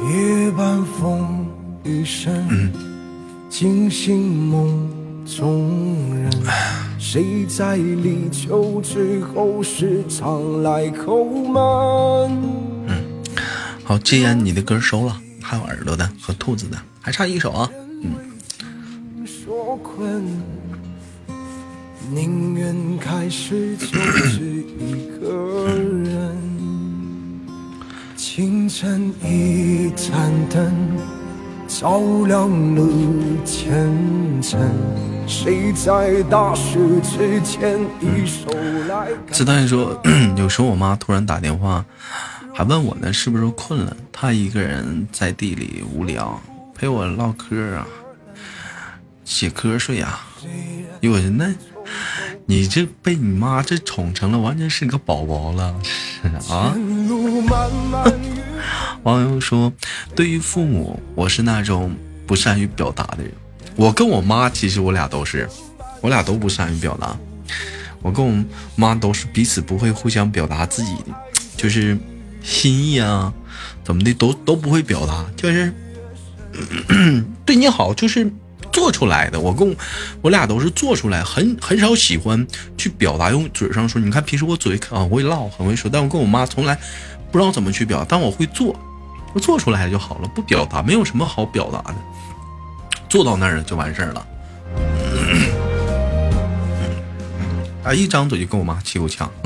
[0.09, 1.47] 夜半风
[1.83, 2.73] 雨声，
[3.51, 4.17] 惊醒
[4.49, 4.89] 梦
[5.27, 6.86] 中人。
[7.09, 12.33] 谁在立秋之后时常来叩门？
[12.89, 13.05] 嗯，
[13.85, 17.71] 好，既然你的歌收了，还有耳朵的和兔子的，还差一首啊。
[18.03, 19.25] 嗯。
[19.25, 20.27] 说困，
[22.11, 26.37] 宁愿开始就只一个人。
[28.17, 30.75] 清晨一盏灯。
[31.69, 32.83] 照亮了
[33.45, 33.93] 前
[34.43, 34.59] 程。
[35.27, 38.49] 谁在大雪之前一手
[38.89, 39.09] 来？
[39.33, 40.01] 子弹说，
[40.37, 41.85] 有时候我妈突然打电话，
[42.55, 43.97] 还问我呢，是不是困了？
[44.13, 46.41] 她一个人在地里无聊，
[46.75, 47.87] 陪我唠嗑啊，
[49.25, 50.27] 写瞌睡啊。
[51.01, 51.53] 哟，那，
[52.47, 55.75] 你这被你妈这宠成了，完全是个宝宝了
[56.49, 56.75] 啊！
[59.03, 59.73] 网友说
[60.17, 61.95] ：“对于父母，我是那种
[62.27, 63.33] 不善于表达的人。
[63.77, 65.49] 我跟我妈其实我俩都是，
[66.01, 67.17] 我俩都不善于表达。
[68.03, 71.15] 我跟我妈都是彼此不会互相表达自己的，
[71.57, 71.97] 就是
[72.43, 73.33] 心意啊，
[73.85, 75.73] 怎么的都都不会表达，就是
[77.45, 78.31] 对你好，就是
[78.73, 79.39] 做出来的。
[79.39, 79.75] 我跟我
[80.23, 82.47] 我俩都是做出来，很很少喜欢
[82.79, 84.01] 去表达，用嘴上说。
[84.01, 86.79] 你看平时我嘴很会唠，很会说，但我跟我妈从来
[87.31, 88.75] 不知道怎么去表达，但我会做。”
[89.43, 91.97] 做出来就好了，不表达没有什么好表达的，
[93.17, 94.27] 坐到那儿了就完事儿了。
[97.83, 99.33] 啊，一张嘴就跟我妈气够呛。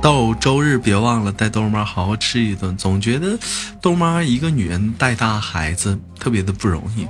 [0.00, 3.36] 到周日别忘了带豆妈好好吃一顿，总觉得
[3.82, 7.08] 豆妈一个女人带大孩子特别的不容易。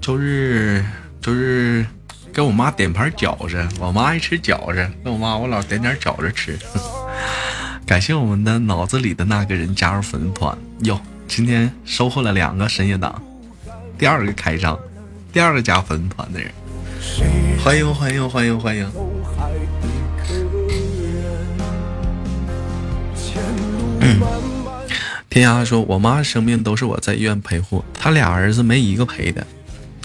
[0.00, 0.82] 周日。
[1.20, 1.84] 周日
[2.38, 6.56] 给我妈点盘饺子，我妈爱吃饺子，跟我妈我老点点饺子吃。
[7.84, 13.20] 感谢我们的脑子里的那个人加入粉丝团哟，今天收获了两个深夜党，
[13.98, 14.78] 第二个开张，
[15.32, 16.52] 第二个加粉丝团的人，
[17.64, 18.88] 欢迎欢迎欢迎欢迎。
[25.28, 29.44] 天涯说，我妈生病都是我在医院陪护，她俩儿子没一个陪的，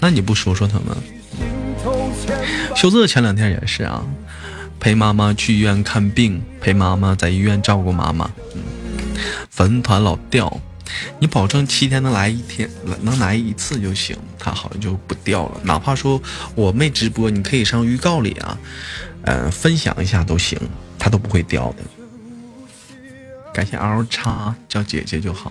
[0.00, 0.96] 那你不说说他们？
[2.74, 4.04] 秀子前两天也是啊，
[4.78, 8.30] 陪妈妈去医院看病，陪妈妈在医院照顾妈妈。
[8.54, 8.60] 嗯，
[9.48, 10.60] 粉团老掉，
[11.18, 12.68] 你保证七天能来一天，
[13.00, 15.60] 能来一次就行，他好像就不掉了。
[15.62, 16.20] 哪怕说
[16.54, 18.58] 我没直播，你可以上预告里啊，
[19.22, 20.58] 嗯，分享一下都行，
[20.98, 21.76] 他都不会掉的。
[23.54, 25.50] 感谢 L 叉叫姐姐就好。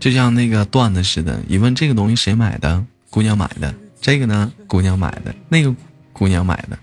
[0.00, 3.70] 就像那个段子似的，一问这个东西谁买的，姑娘买的；
[4.00, 5.74] 这个呢，姑娘买的；那个
[6.14, 6.78] 姑娘买的。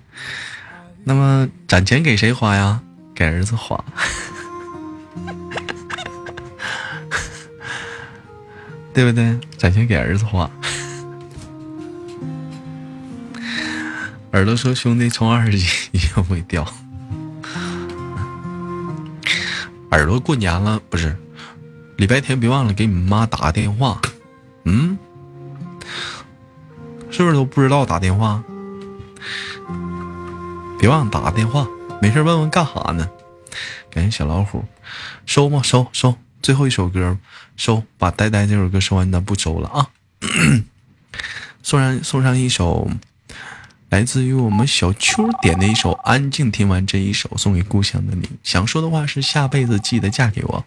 [1.03, 2.79] 那么攒钱给谁花呀？
[3.15, 3.83] 给儿子花。
[8.93, 9.35] 对不对？
[9.57, 10.47] 攒钱给儿子花。
[14.33, 16.63] 耳朵说：“兄弟，充二十级一定会掉。”
[19.89, 21.17] 耳朵过年了，不是？
[21.97, 23.99] 礼拜天别忘了给你妈打个电话。
[24.65, 24.97] 嗯，
[27.09, 28.43] 是不是都不知道打电话？
[30.79, 31.67] 别忘了打个电话。
[31.99, 33.09] 没事问问干哈呢？
[33.89, 34.63] 感谢小老虎，
[35.25, 35.61] 收吗？
[35.63, 36.15] 收收。
[36.41, 37.17] 最后一首歌。
[37.55, 39.89] 收，把呆呆这首歌收完，咱不收了啊！
[41.63, 42.87] 送上送上一首
[43.89, 48.29] 来自于我们小秋点的一首《安静》，听完这一首，送给故乡的你。
[48.43, 50.63] 想说的话是：下辈子记得嫁给我。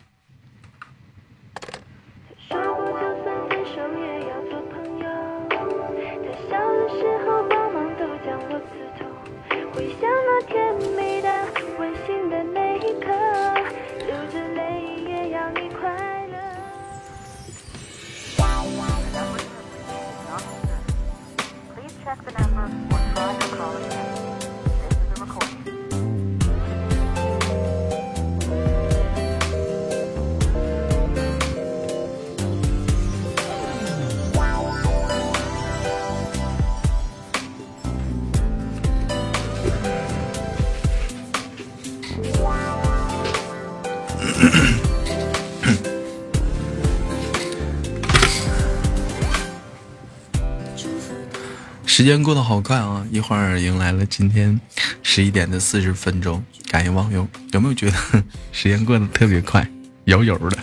[52.01, 53.07] 时间过得好快啊！
[53.12, 54.59] 一会儿迎来了今天
[55.03, 56.42] 十一点的四十分钟。
[56.70, 59.70] 感谢网友，有没有觉得 时间过得特别快，
[60.05, 60.57] 油油的？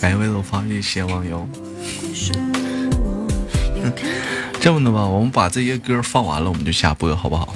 [0.00, 1.46] 感谢为我发谢谢网友。
[4.58, 7.54] 这么的吧，我们把这些歌放完了，我们就下播，好不好？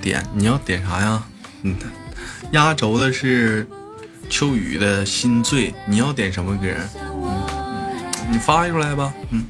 [0.00, 1.22] 点，你要点啥呀？
[1.62, 1.76] 嗯，
[2.52, 3.66] 压轴的是
[4.28, 6.66] 秋雨的心醉，你要点什么歌？
[8.30, 9.12] 你发出来吧。
[9.30, 9.44] 嗯，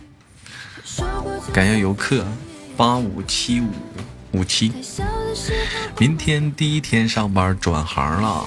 [1.53, 2.25] 感谢游客
[2.77, 3.69] 八五七五
[4.33, 4.73] 五七。
[5.99, 8.45] 明天第一天上班转行了，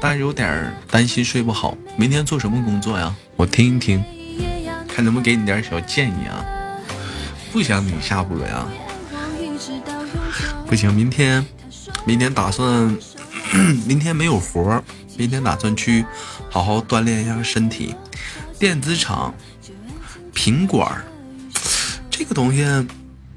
[0.00, 1.76] 但是有点担心睡不好。
[1.96, 3.14] 明天做什么工作呀？
[3.36, 4.02] 我听一听，
[4.88, 6.44] 看能不能给你点小建议啊。
[7.52, 8.66] 不想你下播呀。
[10.66, 11.46] 不行，明天，
[12.04, 12.96] 明天打算，
[13.86, 14.82] 明天没有活儿
[15.16, 16.04] 明天打算去
[16.50, 17.94] 好好锻炼一下身体。
[18.58, 19.32] 电子厂，
[20.34, 21.04] 品管
[22.10, 22.64] 这个东西，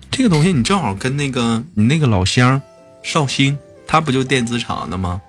[0.10, 2.60] 这个东西你正好跟那个你那个老乡
[3.04, 3.58] 绍兴，
[3.88, 5.22] 他不就电子厂的吗？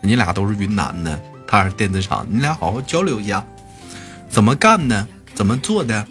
[0.00, 3.44] 你俩都是云南的，他是电子厂，你俩好好交流一下，
[4.28, 6.06] 怎么干的，怎么做的，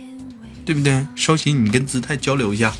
[0.64, 1.06] 对不对？
[1.16, 2.72] 绍兴，你跟姿态交流一下。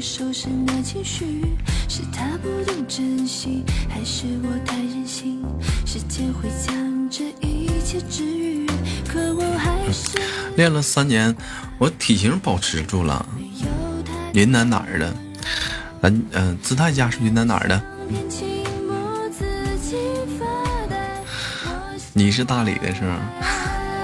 [0.00, 1.44] 受伤的情绪，
[1.86, 5.44] 是他不懂珍惜，还是我太任性？
[5.84, 8.66] 时间会将这一切治愈，
[9.06, 10.18] 可我还是
[10.56, 11.36] 练了三年，
[11.78, 13.26] 我体型保持住了。
[14.32, 15.14] 云南哪儿的？
[16.00, 17.82] 咱嗯，姿态家是云南哪儿的？
[22.14, 23.20] 你是大理的是吗？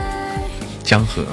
[0.85, 1.25] 江河。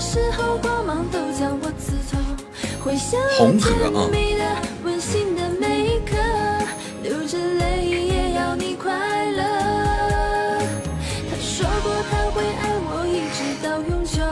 [0.00, 1.96] 时候光芒都将我刺，
[2.80, 4.44] 回想红河美的
[4.84, 6.14] 温馨的一刻，
[7.02, 8.92] 流着泪也要你快
[9.32, 9.42] 乐。
[11.28, 14.22] 他说过他会爱我一直到永久，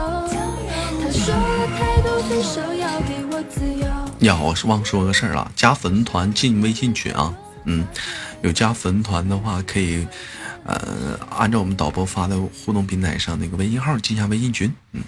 [1.03, 4.27] 他说了太多分手要给我自由。
[4.27, 7.85] 呀，我是忘说个事儿了，加粉团进微信群啊，嗯，
[8.43, 10.07] 有加粉团的话可以。
[10.67, 14.73] 呃按照我们导播发的互动平台上那个微信号进下微信群。
[14.93, 15.03] 嗯。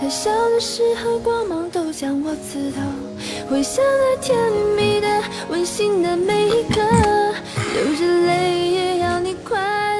[0.00, 2.80] 他笑的时候，光芒都将我刺透。
[3.48, 4.36] 回想那甜
[4.76, 6.80] 蜜的、温馨的每一刻，
[7.74, 9.93] 流着泪也要你快乐。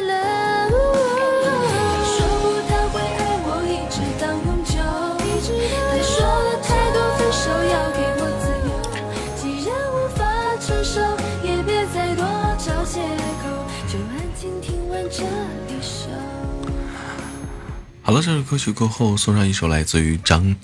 [18.07, 20.55] 好了，这首歌曲过后，送上一首来自于张，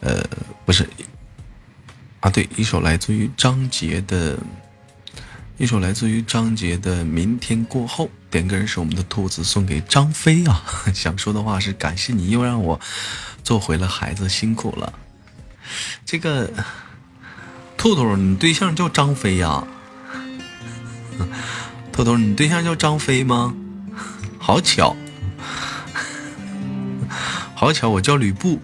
[0.00, 0.24] 呃，
[0.66, 0.84] 不是，
[2.18, 4.36] 啊，对，一首来自于张杰的，
[5.56, 8.06] 一首来自于张杰的《明天过后》。
[8.28, 10.64] 点歌人是我们的兔子，送给张飞啊。
[10.92, 12.80] 想说的话是感谢你又让我
[13.44, 14.92] 做回了孩子，辛苦了。
[16.04, 16.50] 这个
[17.76, 19.64] 兔兔，你对象叫张飞呀？
[21.92, 23.54] 兔兔，你对象叫张飞吗？
[24.40, 24.96] 好巧。
[27.64, 28.60] 好巧，我叫吕布。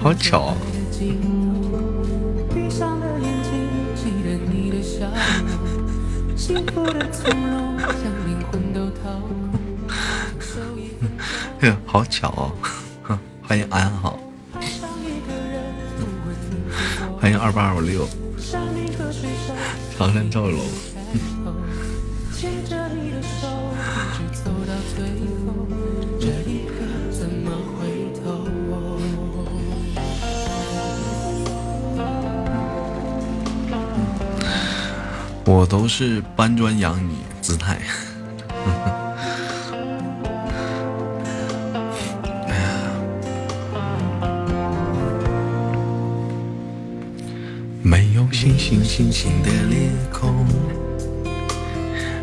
[0.00, 0.56] 好巧。
[11.86, 12.52] 好巧哦！
[13.46, 14.18] 欢迎安安好，
[17.20, 18.04] 欢迎二八二五六，
[19.96, 20.58] 长山赵龙。
[35.50, 37.80] 我都是搬砖养你姿态，
[47.82, 50.46] 没有星星星星的裂空，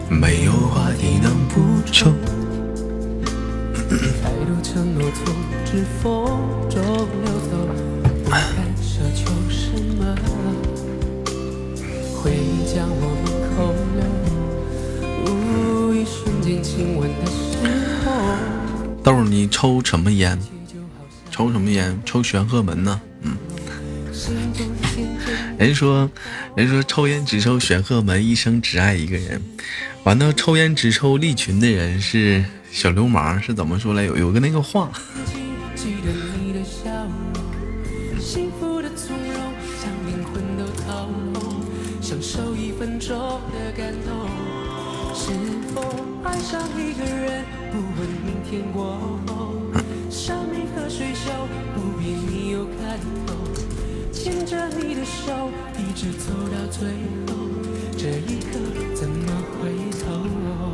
[0.08, 2.14] 没有话题能补充。
[4.22, 5.34] 太多承诺从
[5.66, 6.14] 指缝
[6.70, 6.80] 中
[7.24, 7.55] 流走，
[19.04, 20.40] 豆儿，你抽什么烟？
[21.32, 22.00] 抽什么烟？
[22.06, 23.02] 抽玄鹤门呢？
[23.22, 23.38] 嗯。
[25.58, 26.10] 人说，
[26.56, 29.42] 人说抽烟只抽玄鹤门，一生只爱一个人。
[30.04, 32.44] 完了，抽烟只抽利群的人是。
[32.72, 34.04] 小流氓是怎么说来？
[34.04, 34.92] 有有个那个话。
[45.18, 45.32] 是
[45.74, 45.82] 否
[46.26, 49.56] 爱上一个人不问明天过后？
[50.10, 51.32] 山明和水秀
[51.74, 53.34] 不比你有看头
[54.12, 56.90] 牵着你的手一直走到最
[57.28, 57.34] 后
[57.98, 58.60] 这一刻
[58.94, 60.65] 怎么回头？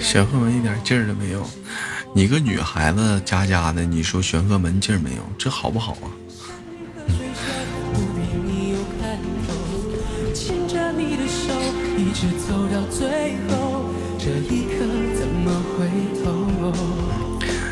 [0.00, 1.46] 玄鹤门一点劲儿都没有，
[2.14, 6.08] 你个女孩子家家的，你说玄鹤门劲儿没有，这好不好啊？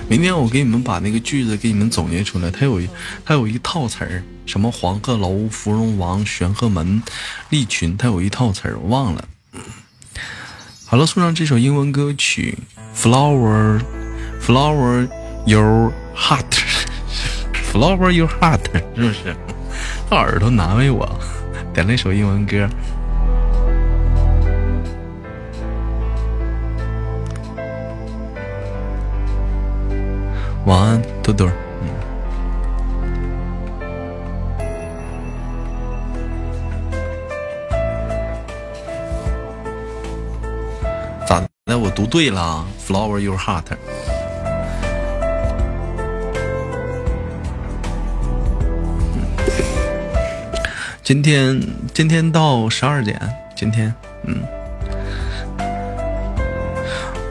[0.09, 2.81] 明天我给你们把那个句子给你们总结出来，它有
[3.25, 7.03] 它有一套词儿，什么黄鹤楼、芙蓉王、玄鹤门、
[7.51, 9.25] 利群，它有一套词儿，我忘了。
[10.89, 12.57] 好了，送上这首英文歌曲
[12.97, 13.81] 《Flower
[14.41, 15.09] Flower
[15.45, 16.45] Your Heart》
[17.73, 18.61] ，Flower Your Heart，
[18.95, 19.35] 是不是？
[20.09, 21.05] 他耳朵难为我，
[21.75, 22.69] 点了一首英文歌。
[30.67, 31.51] 晚安，豆豆。
[41.87, 43.63] 我读对了，Flower Your Heart。
[51.05, 51.63] 今天，
[51.95, 53.17] 今天到十二点。
[53.55, 54.43] 今天，嗯，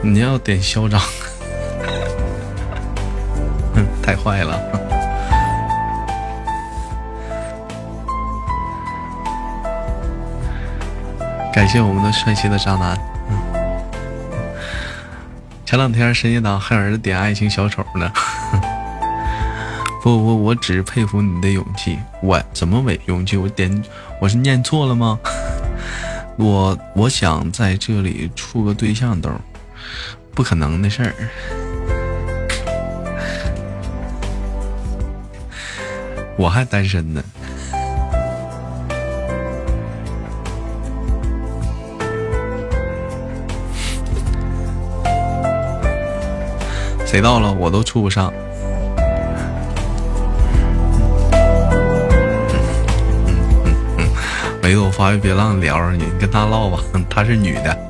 [0.02, 0.98] 你要点嚣张。
[4.02, 4.58] 太坏了！
[11.52, 12.98] 感谢我们的帅气的渣男。
[15.76, 18.10] 前两天深夜档还有人点爱情小丑呢。
[20.02, 21.98] 不不，我只是佩服你的勇气。
[22.22, 23.36] 我怎么伪勇气？
[23.36, 23.84] 我点
[24.18, 25.20] 我是念错了吗？
[26.38, 29.30] 我我想在这里处个对象都
[30.34, 31.12] 不可能的事儿。
[36.38, 37.22] 我还单身呢。
[47.06, 48.32] 谁到了我都处不上。
[54.60, 57.85] 没有，发微别浪聊你，你跟他唠吧，她是女的。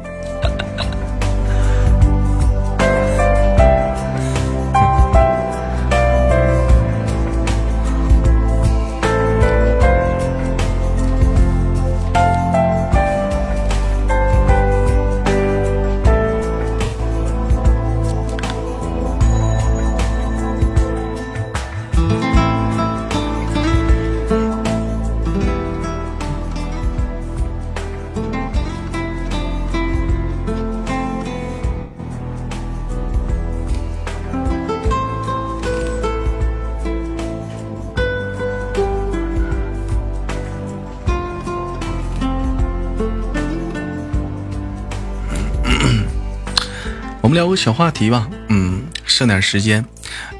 [47.47, 49.85] 聊小话题吧，嗯，剩点时间。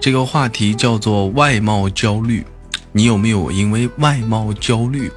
[0.01, 2.45] 这个话题叫做外貌焦虑。
[2.91, 5.11] 你有没有因为外貌焦虑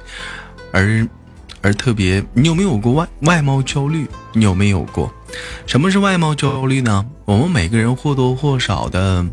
[0.72, 1.04] 而
[1.60, 2.22] 而特别？
[2.32, 4.06] 你有没有过外外貌焦虑？
[4.34, 5.12] 你有没有过？
[5.66, 7.04] 什么是外貌焦虑呢？
[7.24, 9.26] 我们每个人或多或少的。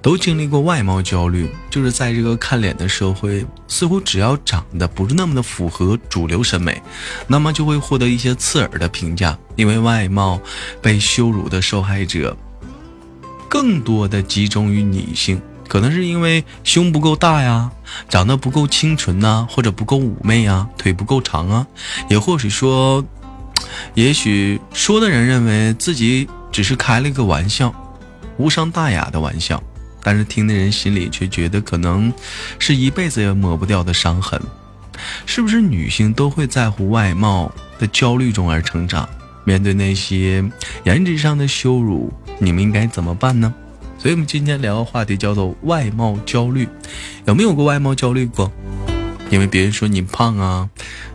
[0.00, 6.82] 都经历过外貌焦虑，就是在这个看脸的社会，似乎只要长得不是那么的符合主流审美，
[7.26, 9.36] 那么就会获得一些刺耳的评价。
[9.56, 10.38] 因为外貌
[10.82, 12.36] 被羞辱的受害者，
[13.48, 17.70] 更多的集中于女性，可能是因为胸不够大呀，
[18.08, 21.66] 长得不够清纯呐，或者不够妩媚啊，腿不够长啊，
[22.10, 23.02] 也或许说，
[23.94, 27.74] 也许说的人认为自己只是开了一个玩笑。
[28.38, 29.62] 无伤大雅的玩笑，
[30.02, 32.12] 但是听的人心里却觉得可能
[32.58, 34.40] 是一辈子也抹不掉的伤痕。
[35.26, 39.08] 是不是女性都会在乎外貌的焦虑中而成长？
[39.44, 40.44] 面对那些
[40.84, 43.54] 颜值上的羞辱，你们应该怎么办呢？
[43.98, 46.68] 所以，我们今天聊的话题叫做外貌焦虑。
[47.26, 48.50] 有没有过外貌焦虑过？
[49.30, 50.68] 因为别人说你胖啊，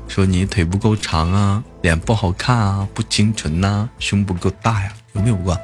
[0.07, 5.57] 说你腿不够长啊，脸不好看啊，不清纯呐，胸不够大呀，有没有过？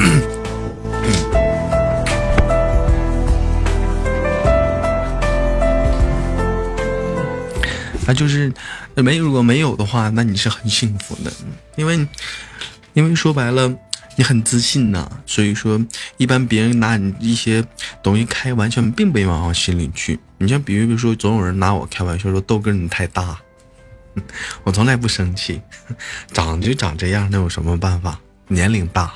[8.06, 8.54] 那就是，
[8.96, 11.34] 没如果没有的话，那你是很幸福的，
[11.76, 12.08] 因为，
[12.94, 13.76] 因为说白了，
[14.16, 15.12] 你很自信呐。
[15.26, 15.78] 所以说，
[16.16, 17.62] 一般别人拿你一些
[18.02, 20.18] 东西开玩笑，并不往心里去。
[20.38, 23.38] 你像比如，比如说，总有人拿我开玩笑说豆哥你太大，
[24.64, 25.62] 我从来不生气，
[26.32, 28.18] 长就长这样，那有什么办法？
[28.48, 29.14] 年龄大，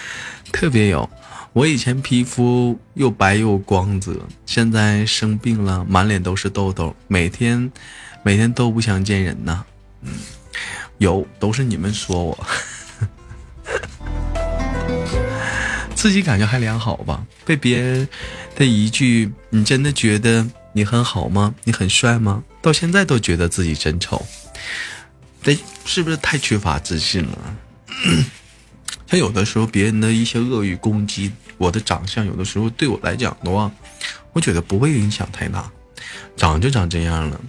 [0.52, 1.08] 特别有。
[1.52, 4.14] 我以前皮肤又白又光泽，
[4.44, 7.72] 现在生病了，满脸都是痘痘，每天
[8.22, 9.64] 每天都不想见人呐。
[10.02, 10.12] 嗯，
[10.98, 12.46] 有都是你们说我，
[15.96, 17.24] 自己感觉还良好吧？
[17.46, 18.06] 被别人
[18.54, 21.54] 的一句“你真的觉得你很好吗？
[21.64, 24.22] 你很帅吗？”到现在都觉得自己真丑，
[25.42, 25.56] 这
[25.86, 27.38] 是不是太缺乏自信了？
[29.06, 33.70] 像有的时候别人的一些恶语攻击我的长相，有的时候对我来讲的话，
[34.32, 35.70] 我觉得不会影响太大，
[36.36, 37.40] 长就长这样了。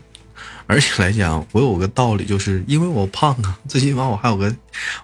[0.68, 4.56] 而且来讲，我有个道理，就是因为我胖啊，最起码我还有个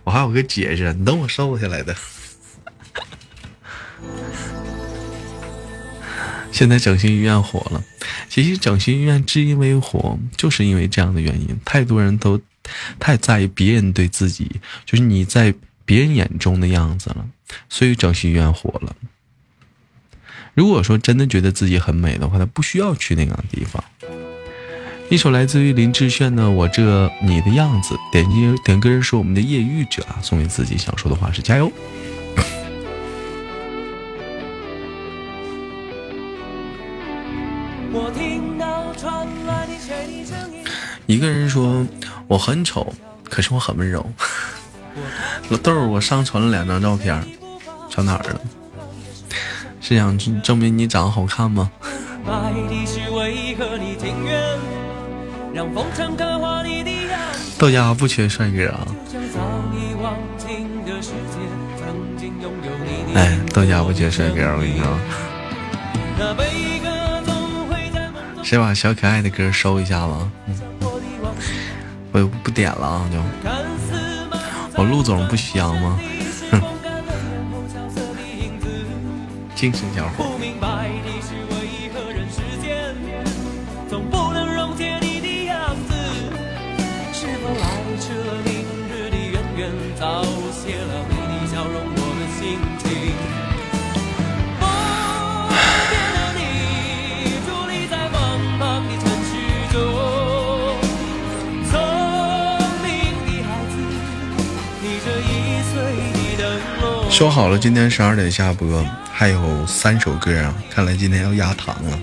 [0.03, 1.95] 我还有个解释，你等我瘦下来的。
[6.51, 7.83] 现在整形医院火了，
[8.29, 12.39] 其实整形医院之因为火，就是因为这样的原因，太多人都
[12.99, 15.51] 太在意别人对自己，就是你在。
[15.86, 17.27] 别人眼中的样子了，
[17.69, 18.95] 所以整形医院火了。
[20.53, 23.84] 如果说真的觉得自己很美的话，他不需要去那样的地方。
[25.09, 31.71] 一首来自于林志炫的《我这你的样子》，点击点歌人是我们的夜遇者啊，送给自己想说的话是加油。
[41.05, 41.86] 一个人说
[42.27, 42.93] 我很丑，
[43.25, 44.09] 可是我很温柔。
[45.49, 47.23] 老豆儿，我上传了两张照片，
[47.89, 48.39] 上哪儿了？
[49.81, 51.69] 是想证明你长得好看吗？
[57.59, 58.87] 豆家不缺帅哥啊。
[63.13, 64.97] 哎，豆家不缺帅哥，我跟你说。
[68.41, 70.13] 谁把小可爱的歌收一下子？
[72.11, 73.17] 我不点了啊，就
[74.76, 75.99] 我陆总不香吗？
[76.51, 76.61] 哼，
[79.55, 80.26] 精神小伙。
[107.24, 110.53] 说好了，今天十二点下播，还有三首歌啊！
[110.69, 111.97] 看来今天要压堂了。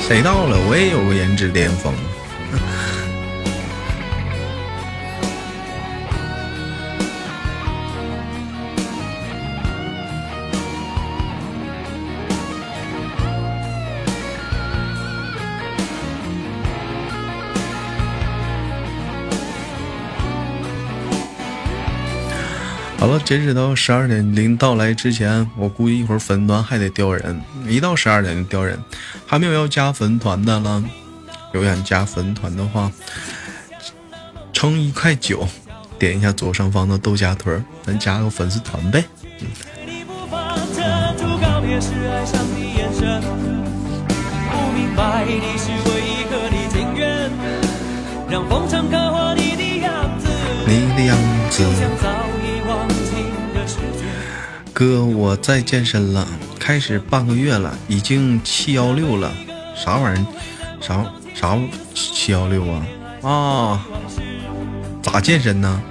[0.00, 0.56] 谁到了？
[0.66, 1.92] 我也有个颜值巅峰。
[23.10, 27.40] 了，截止到十二点零到来之前，我估计一会儿粉团还得掉人。
[27.66, 28.78] 一到十二点就掉人，
[29.26, 30.82] 还没有要加粉团的了。
[31.54, 32.90] 有想加粉团的话，
[34.52, 35.46] 充一块九，
[35.98, 39.04] 点一下左上方的豆荚腿，咱加个粉丝团呗。
[50.66, 51.16] 你的样
[51.50, 52.17] 子。
[54.78, 56.24] 哥，我在健身了，
[56.56, 59.32] 开始半个月了，已经七幺六了，
[59.74, 60.26] 啥玩意儿？
[60.80, 61.04] 啥
[61.34, 61.58] 啥
[61.92, 62.86] 七幺六啊？
[63.28, 63.84] 啊？
[65.02, 65.82] 咋健身呢？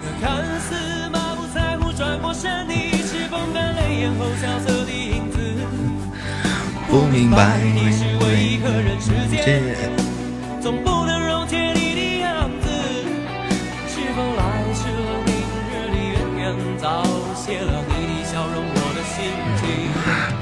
[6.90, 7.60] 不明白
[8.22, 8.58] 为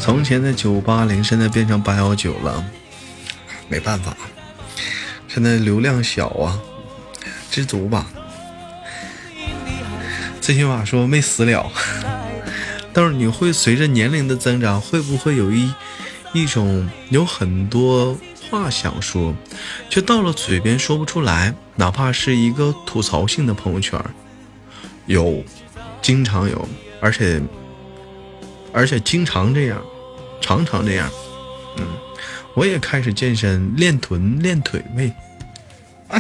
[0.06, 2.64] 从前的九八零现在变成八幺九了，
[3.68, 4.16] 没办法，
[5.28, 6.62] 现在流量小啊，
[7.50, 8.06] 知足吧。
[10.40, 11.72] 这句话说没死了，
[12.94, 15.74] 但是你会随着年龄的增长，会不会有一
[16.34, 18.16] 一种有很多
[18.48, 19.34] 话想说，
[19.90, 21.56] 却到了嘴边说不出来？
[21.78, 24.00] 哪怕是一个吐槽性的朋友圈，
[25.08, 25.44] 有，
[26.00, 26.70] 经常有，
[27.02, 27.42] 而且
[28.72, 29.82] 而且经常这样。
[30.42, 31.10] 常常这样，
[31.78, 31.86] 嗯，
[32.54, 35.12] 我也开始健身，练臀，练腿喂。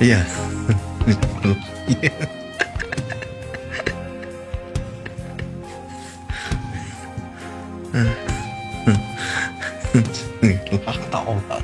[0.00, 0.24] 哎呀，
[7.92, 8.06] 嗯
[8.86, 8.88] 嗯
[9.94, 10.04] 嗯，
[10.40, 11.56] 你拉倒吧。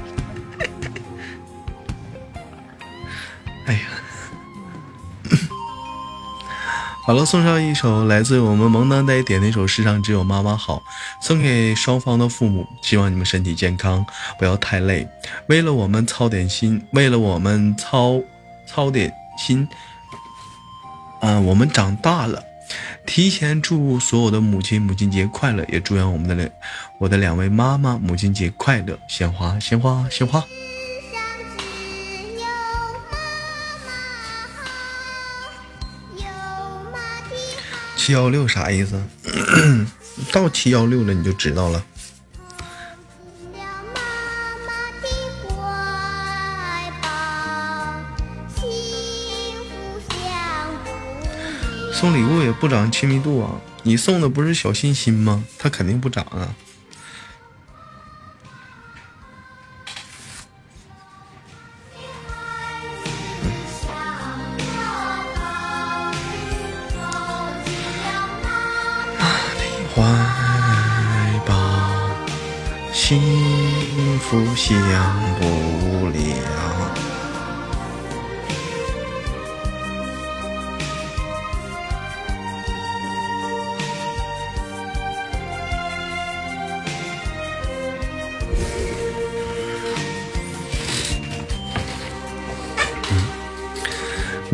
[7.10, 10.76] 好了，送上一首来自我们萌当呆点的一首《世上只有妈妈好》，
[11.20, 14.06] 送给双方的父母，希望你们身体健康，
[14.38, 15.08] 不要太累。
[15.48, 18.20] 为了我们操点心，为了我们操
[18.64, 19.66] 操点心，
[21.20, 22.44] 啊，我们长大了。
[23.04, 26.48] 提前祝所有的母亲母亲节快乐，也祝愿我们的两
[27.00, 28.96] 我的两位妈妈母亲节快乐。
[29.08, 30.44] 鲜花，鲜花，鲜花。
[38.02, 38.98] 七幺六啥意思？
[40.32, 41.84] 到七幺六了你就知道了。
[51.92, 53.60] 送礼物也不涨亲密度啊！
[53.82, 55.44] 你送的不是小心心吗？
[55.58, 56.48] 他肯定不涨啊。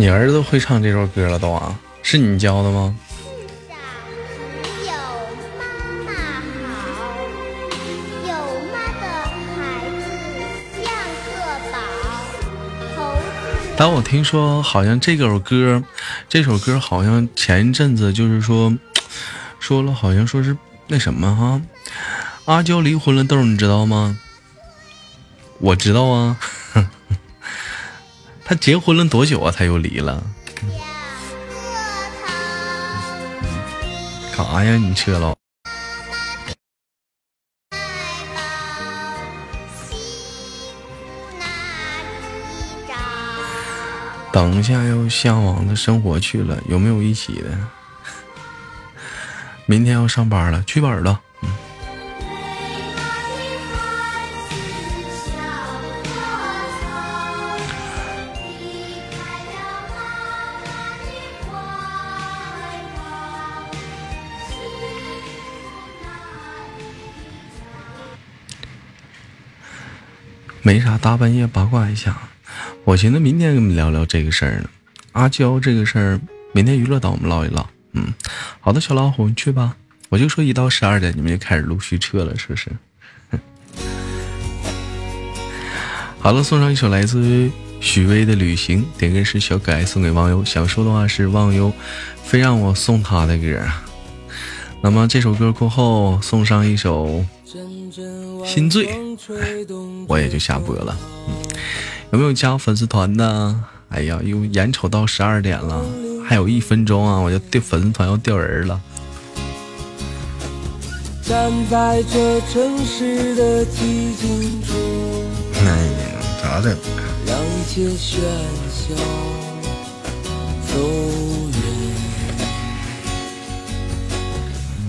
[0.07, 1.77] 你儿子会唱这首歌了都啊？
[2.01, 2.95] 是你教的吗？
[13.77, 15.83] 但我听说好像这首歌，
[16.29, 18.73] 这首歌好像前一阵子就是说，
[19.59, 21.61] 说了好像说是那什么哈，
[22.45, 24.17] 阿娇离婚了，豆你知道吗？
[25.59, 26.37] 我知道啊，
[28.49, 29.53] 他结婚了多久啊？
[29.55, 30.23] 他又离了？
[34.37, 34.77] 干啥呀？
[34.77, 35.35] 你撤了？
[44.33, 47.59] 等一下要向往的生活去了，有没有一起的？
[49.67, 51.21] 明天要上班了，去本了。
[51.21, 51.26] 嗯。
[70.67, 72.19] 没啥，大半夜八卦一下。
[72.83, 74.69] 我寻思明天跟你们聊聊这个事儿呢，
[75.13, 76.21] 阿娇这个事儿，
[76.53, 77.65] 明天娱乐岛我们唠一唠。
[77.93, 78.13] 嗯，
[78.59, 79.77] 好的，小老虎，你去吧。
[80.09, 82.73] 我就说一到十二点，你们就开始陆续撤了，是不是？
[86.19, 87.49] 好了，送上一首来自于
[87.81, 91.73] 许巍的《旅行》，点歌是小可爱送给忘忧，想说的话是忘忧
[92.25, 93.63] 非让我送他的歌。
[94.83, 97.07] 那么这首歌过后，送上一首
[98.47, 98.87] 《心醉》，
[100.09, 100.97] 我也就下播了。
[102.13, 103.55] 有没有加粉丝团的？
[103.89, 105.85] 哎呀，又眼瞅到十二点了，
[106.25, 108.81] 还有一分钟啊，我就掉粉丝团要掉人了。
[111.29, 111.51] 哎
[115.65, 115.71] 呀，
[116.43, 116.77] 咋整？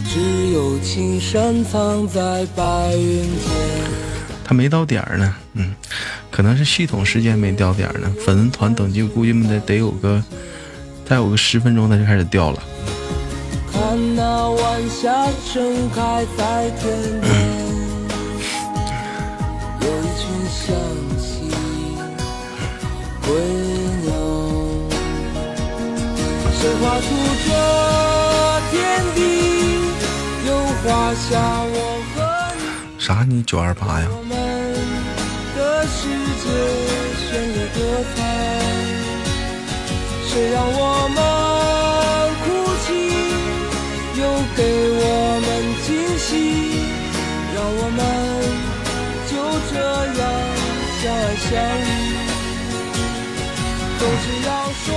[0.09, 3.51] 只有青山藏在白云间。
[4.43, 5.75] 他没到点儿呢，嗯，
[6.31, 8.09] 可能是系统时间没到点儿呢。
[8.25, 10.23] 粉丝团等级估计得得有个，
[11.05, 12.63] 再有个十分钟，他就开始掉了。
[32.99, 33.25] 啥？
[33.27, 34.07] 你九二八呀？
[40.29, 41.17] 谁让我们
[42.43, 42.45] 哭
[42.83, 42.87] 泣，
[44.19, 44.21] 又
[44.55, 44.59] 给
[44.99, 45.01] 我
[45.41, 45.47] 们
[45.85, 46.29] 惊喜，
[47.55, 47.99] 让我们
[49.29, 49.31] 就
[49.71, 49.75] 这
[50.19, 50.21] 样
[51.01, 51.49] 相爱相
[51.81, 51.87] 依。
[53.97, 54.49] 总是要
[54.85, 54.87] 说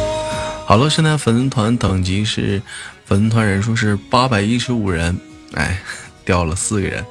[0.67, 2.61] 好了，现在粉丝团等级是
[3.07, 5.19] 粉丝团人数是八百一十五人，
[5.55, 5.81] 哎。
[6.23, 7.05] 掉了四个人，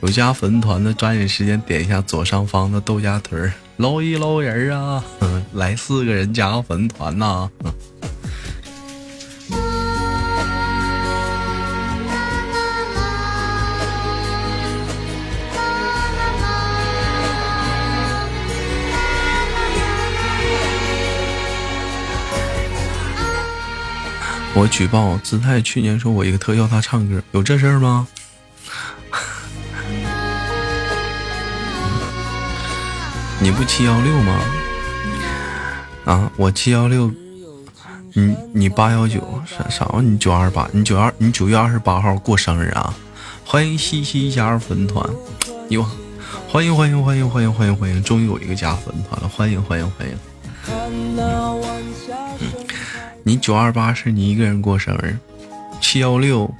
[0.00, 3.38] 有加粉团的抓紧时间点一下左上方的豆芽腿
[3.76, 5.04] 捞一捞人啊！
[5.54, 7.48] 来四个人加个粉团呐！
[24.56, 28.06] 我举报姿态去年说我一个特效他唱歌，有这事儿吗？
[33.40, 34.38] 你不七幺六吗？
[36.04, 37.10] 啊，我七幺六，
[38.12, 39.90] 你你八幺九啥啥？
[40.00, 42.94] 你九二八，你九二你九月二十八号过生日啊？
[43.44, 45.04] 欢迎西西加入粉团，
[45.70, 45.84] 哟，
[46.48, 48.00] 欢迎欢迎欢迎欢迎欢迎欢迎！
[48.04, 50.16] 终于有一个加粉团了，欢迎欢迎欢迎！
[53.26, 55.16] 你九二八是你一个人过生日，
[55.80, 56.54] 七幺六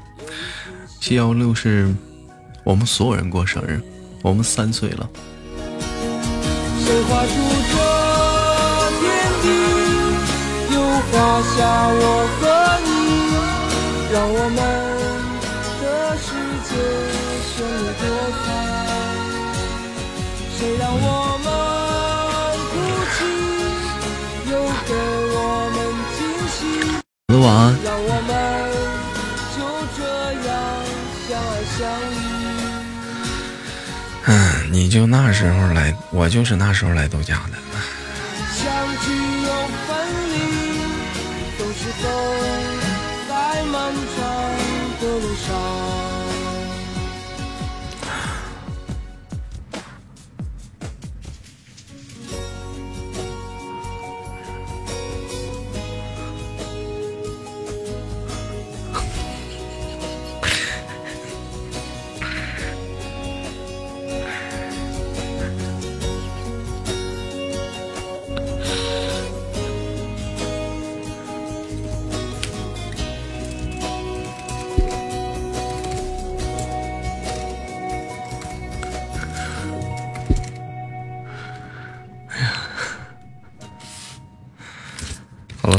[0.99, 1.95] 七幺六是
[2.65, 3.79] 我们所有人过生日，
[4.23, 5.07] 我们三岁了。
[6.79, 7.35] 谁画出
[7.71, 7.77] 这
[8.99, 9.05] 天
[9.43, 9.47] 地？
[10.75, 11.13] 又画
[11.43, 12.03] 下我
[12.41, 12.43] 和
[12.87, 12.89] 你，
[14.11, 14.59] 让我们
[15.83, 15.85] 的
[16.17, 16.33] 世
[16.65, 16.73] 界
[17.53, 18.03] 绚丽多
[18.41, 18.43] 彩。
[20.57, 21.05] 谁让我
[34.85, 37.57] 你就那时候来我就是那时候来度假的。
[38.53, 38.67] 相
[39.01, 39.49] 聚又
[39.87, 39.97] 分
[40.29, 40.37] 离
[41.57, 42.07] 总是走
[43.27, 44.21] 在漫长
[45.01, 45.84] 的路上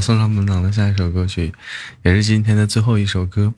[0.06, 1.52] 送上本档的下一首歌曲，
[2.04, 3.52] 也是今天的最后一首歌，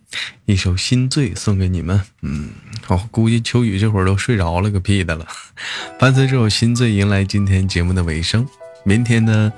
[0.46, 2.02] 一首《心醉》送给你们。
[2.22, 2.52] 嗯，
[2.86, 5.28] 好，估计秋雨这会儿都睡着了个屁的了。
[6.00, 8.48] 伴随这首《心醉》，迎来今天节目的尾声。
[8.86, 9.52] 明天的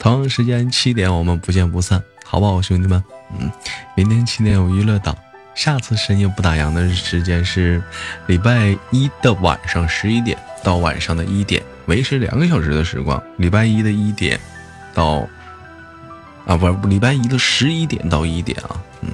[0.00, 3.00] 同样时间七点，我们不见不散，好不好，兄弟们？
[3.38, 3.48] 嗯，
[3.94, 5.16] 明天七点有娱乐档，
[5.54, 7.80] 下次深夜不打烊的时间是
[8.26, 13.22] 礼拜一的晚上十一点到晚上的一点，维持两个小时的时光。
[13.36, 14.40] 礼拜一的一点
[14.92, 15.24] 到。
[16.46, 19.10] 啊，不是礼拜一的十一点到一点啊，嗯，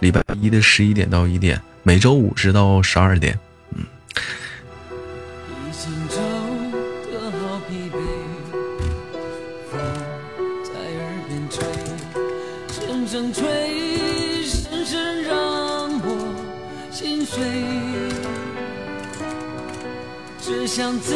[0.00, 3.38] 礼拜一的十一点到一点，每周五是到十二点，
[3.74, 3.84] 嗯。
[20.40, 21.14] 只想自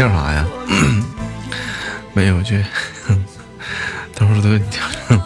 [0.00, 0.46] 姓啥呀？
[2.14, 2.64] 没有去，
[4.14, 5.22] 等会儿都给你调整。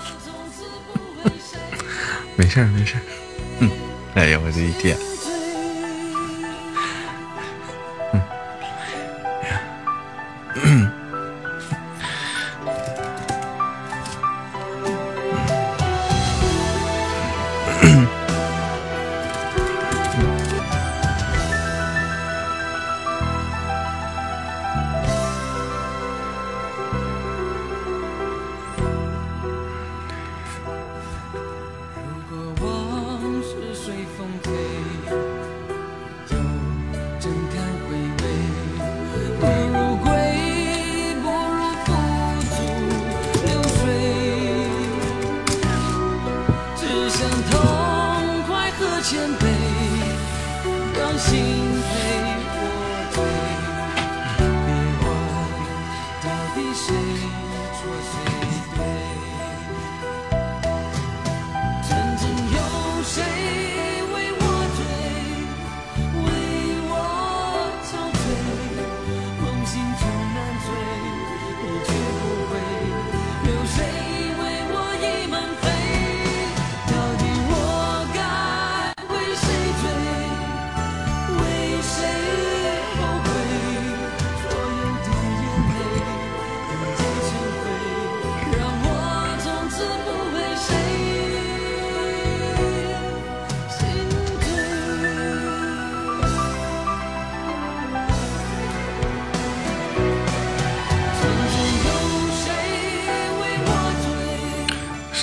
[2.34, 3.00] 没事儿，没事儿。
[4.14, 4.98] 哎呀，我这一天。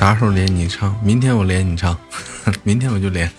[0.02, 1.00] 啥时候连你唱？
[1.04, 1.96] 明天我连你唱，
[2.66, 3.30] 明天我就连。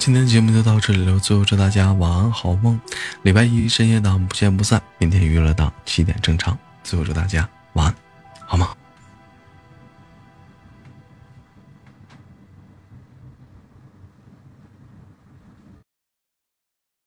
[0.00, 1.18] 今天节目就到这里了。
[1.18, 2.80] 最后祝大家晚安，好梦。
[3.20, 6.58] 礼拜一深夜档不见不散，明天娱乐档七点正常。
[6.82, 7.46] 最后祝大家，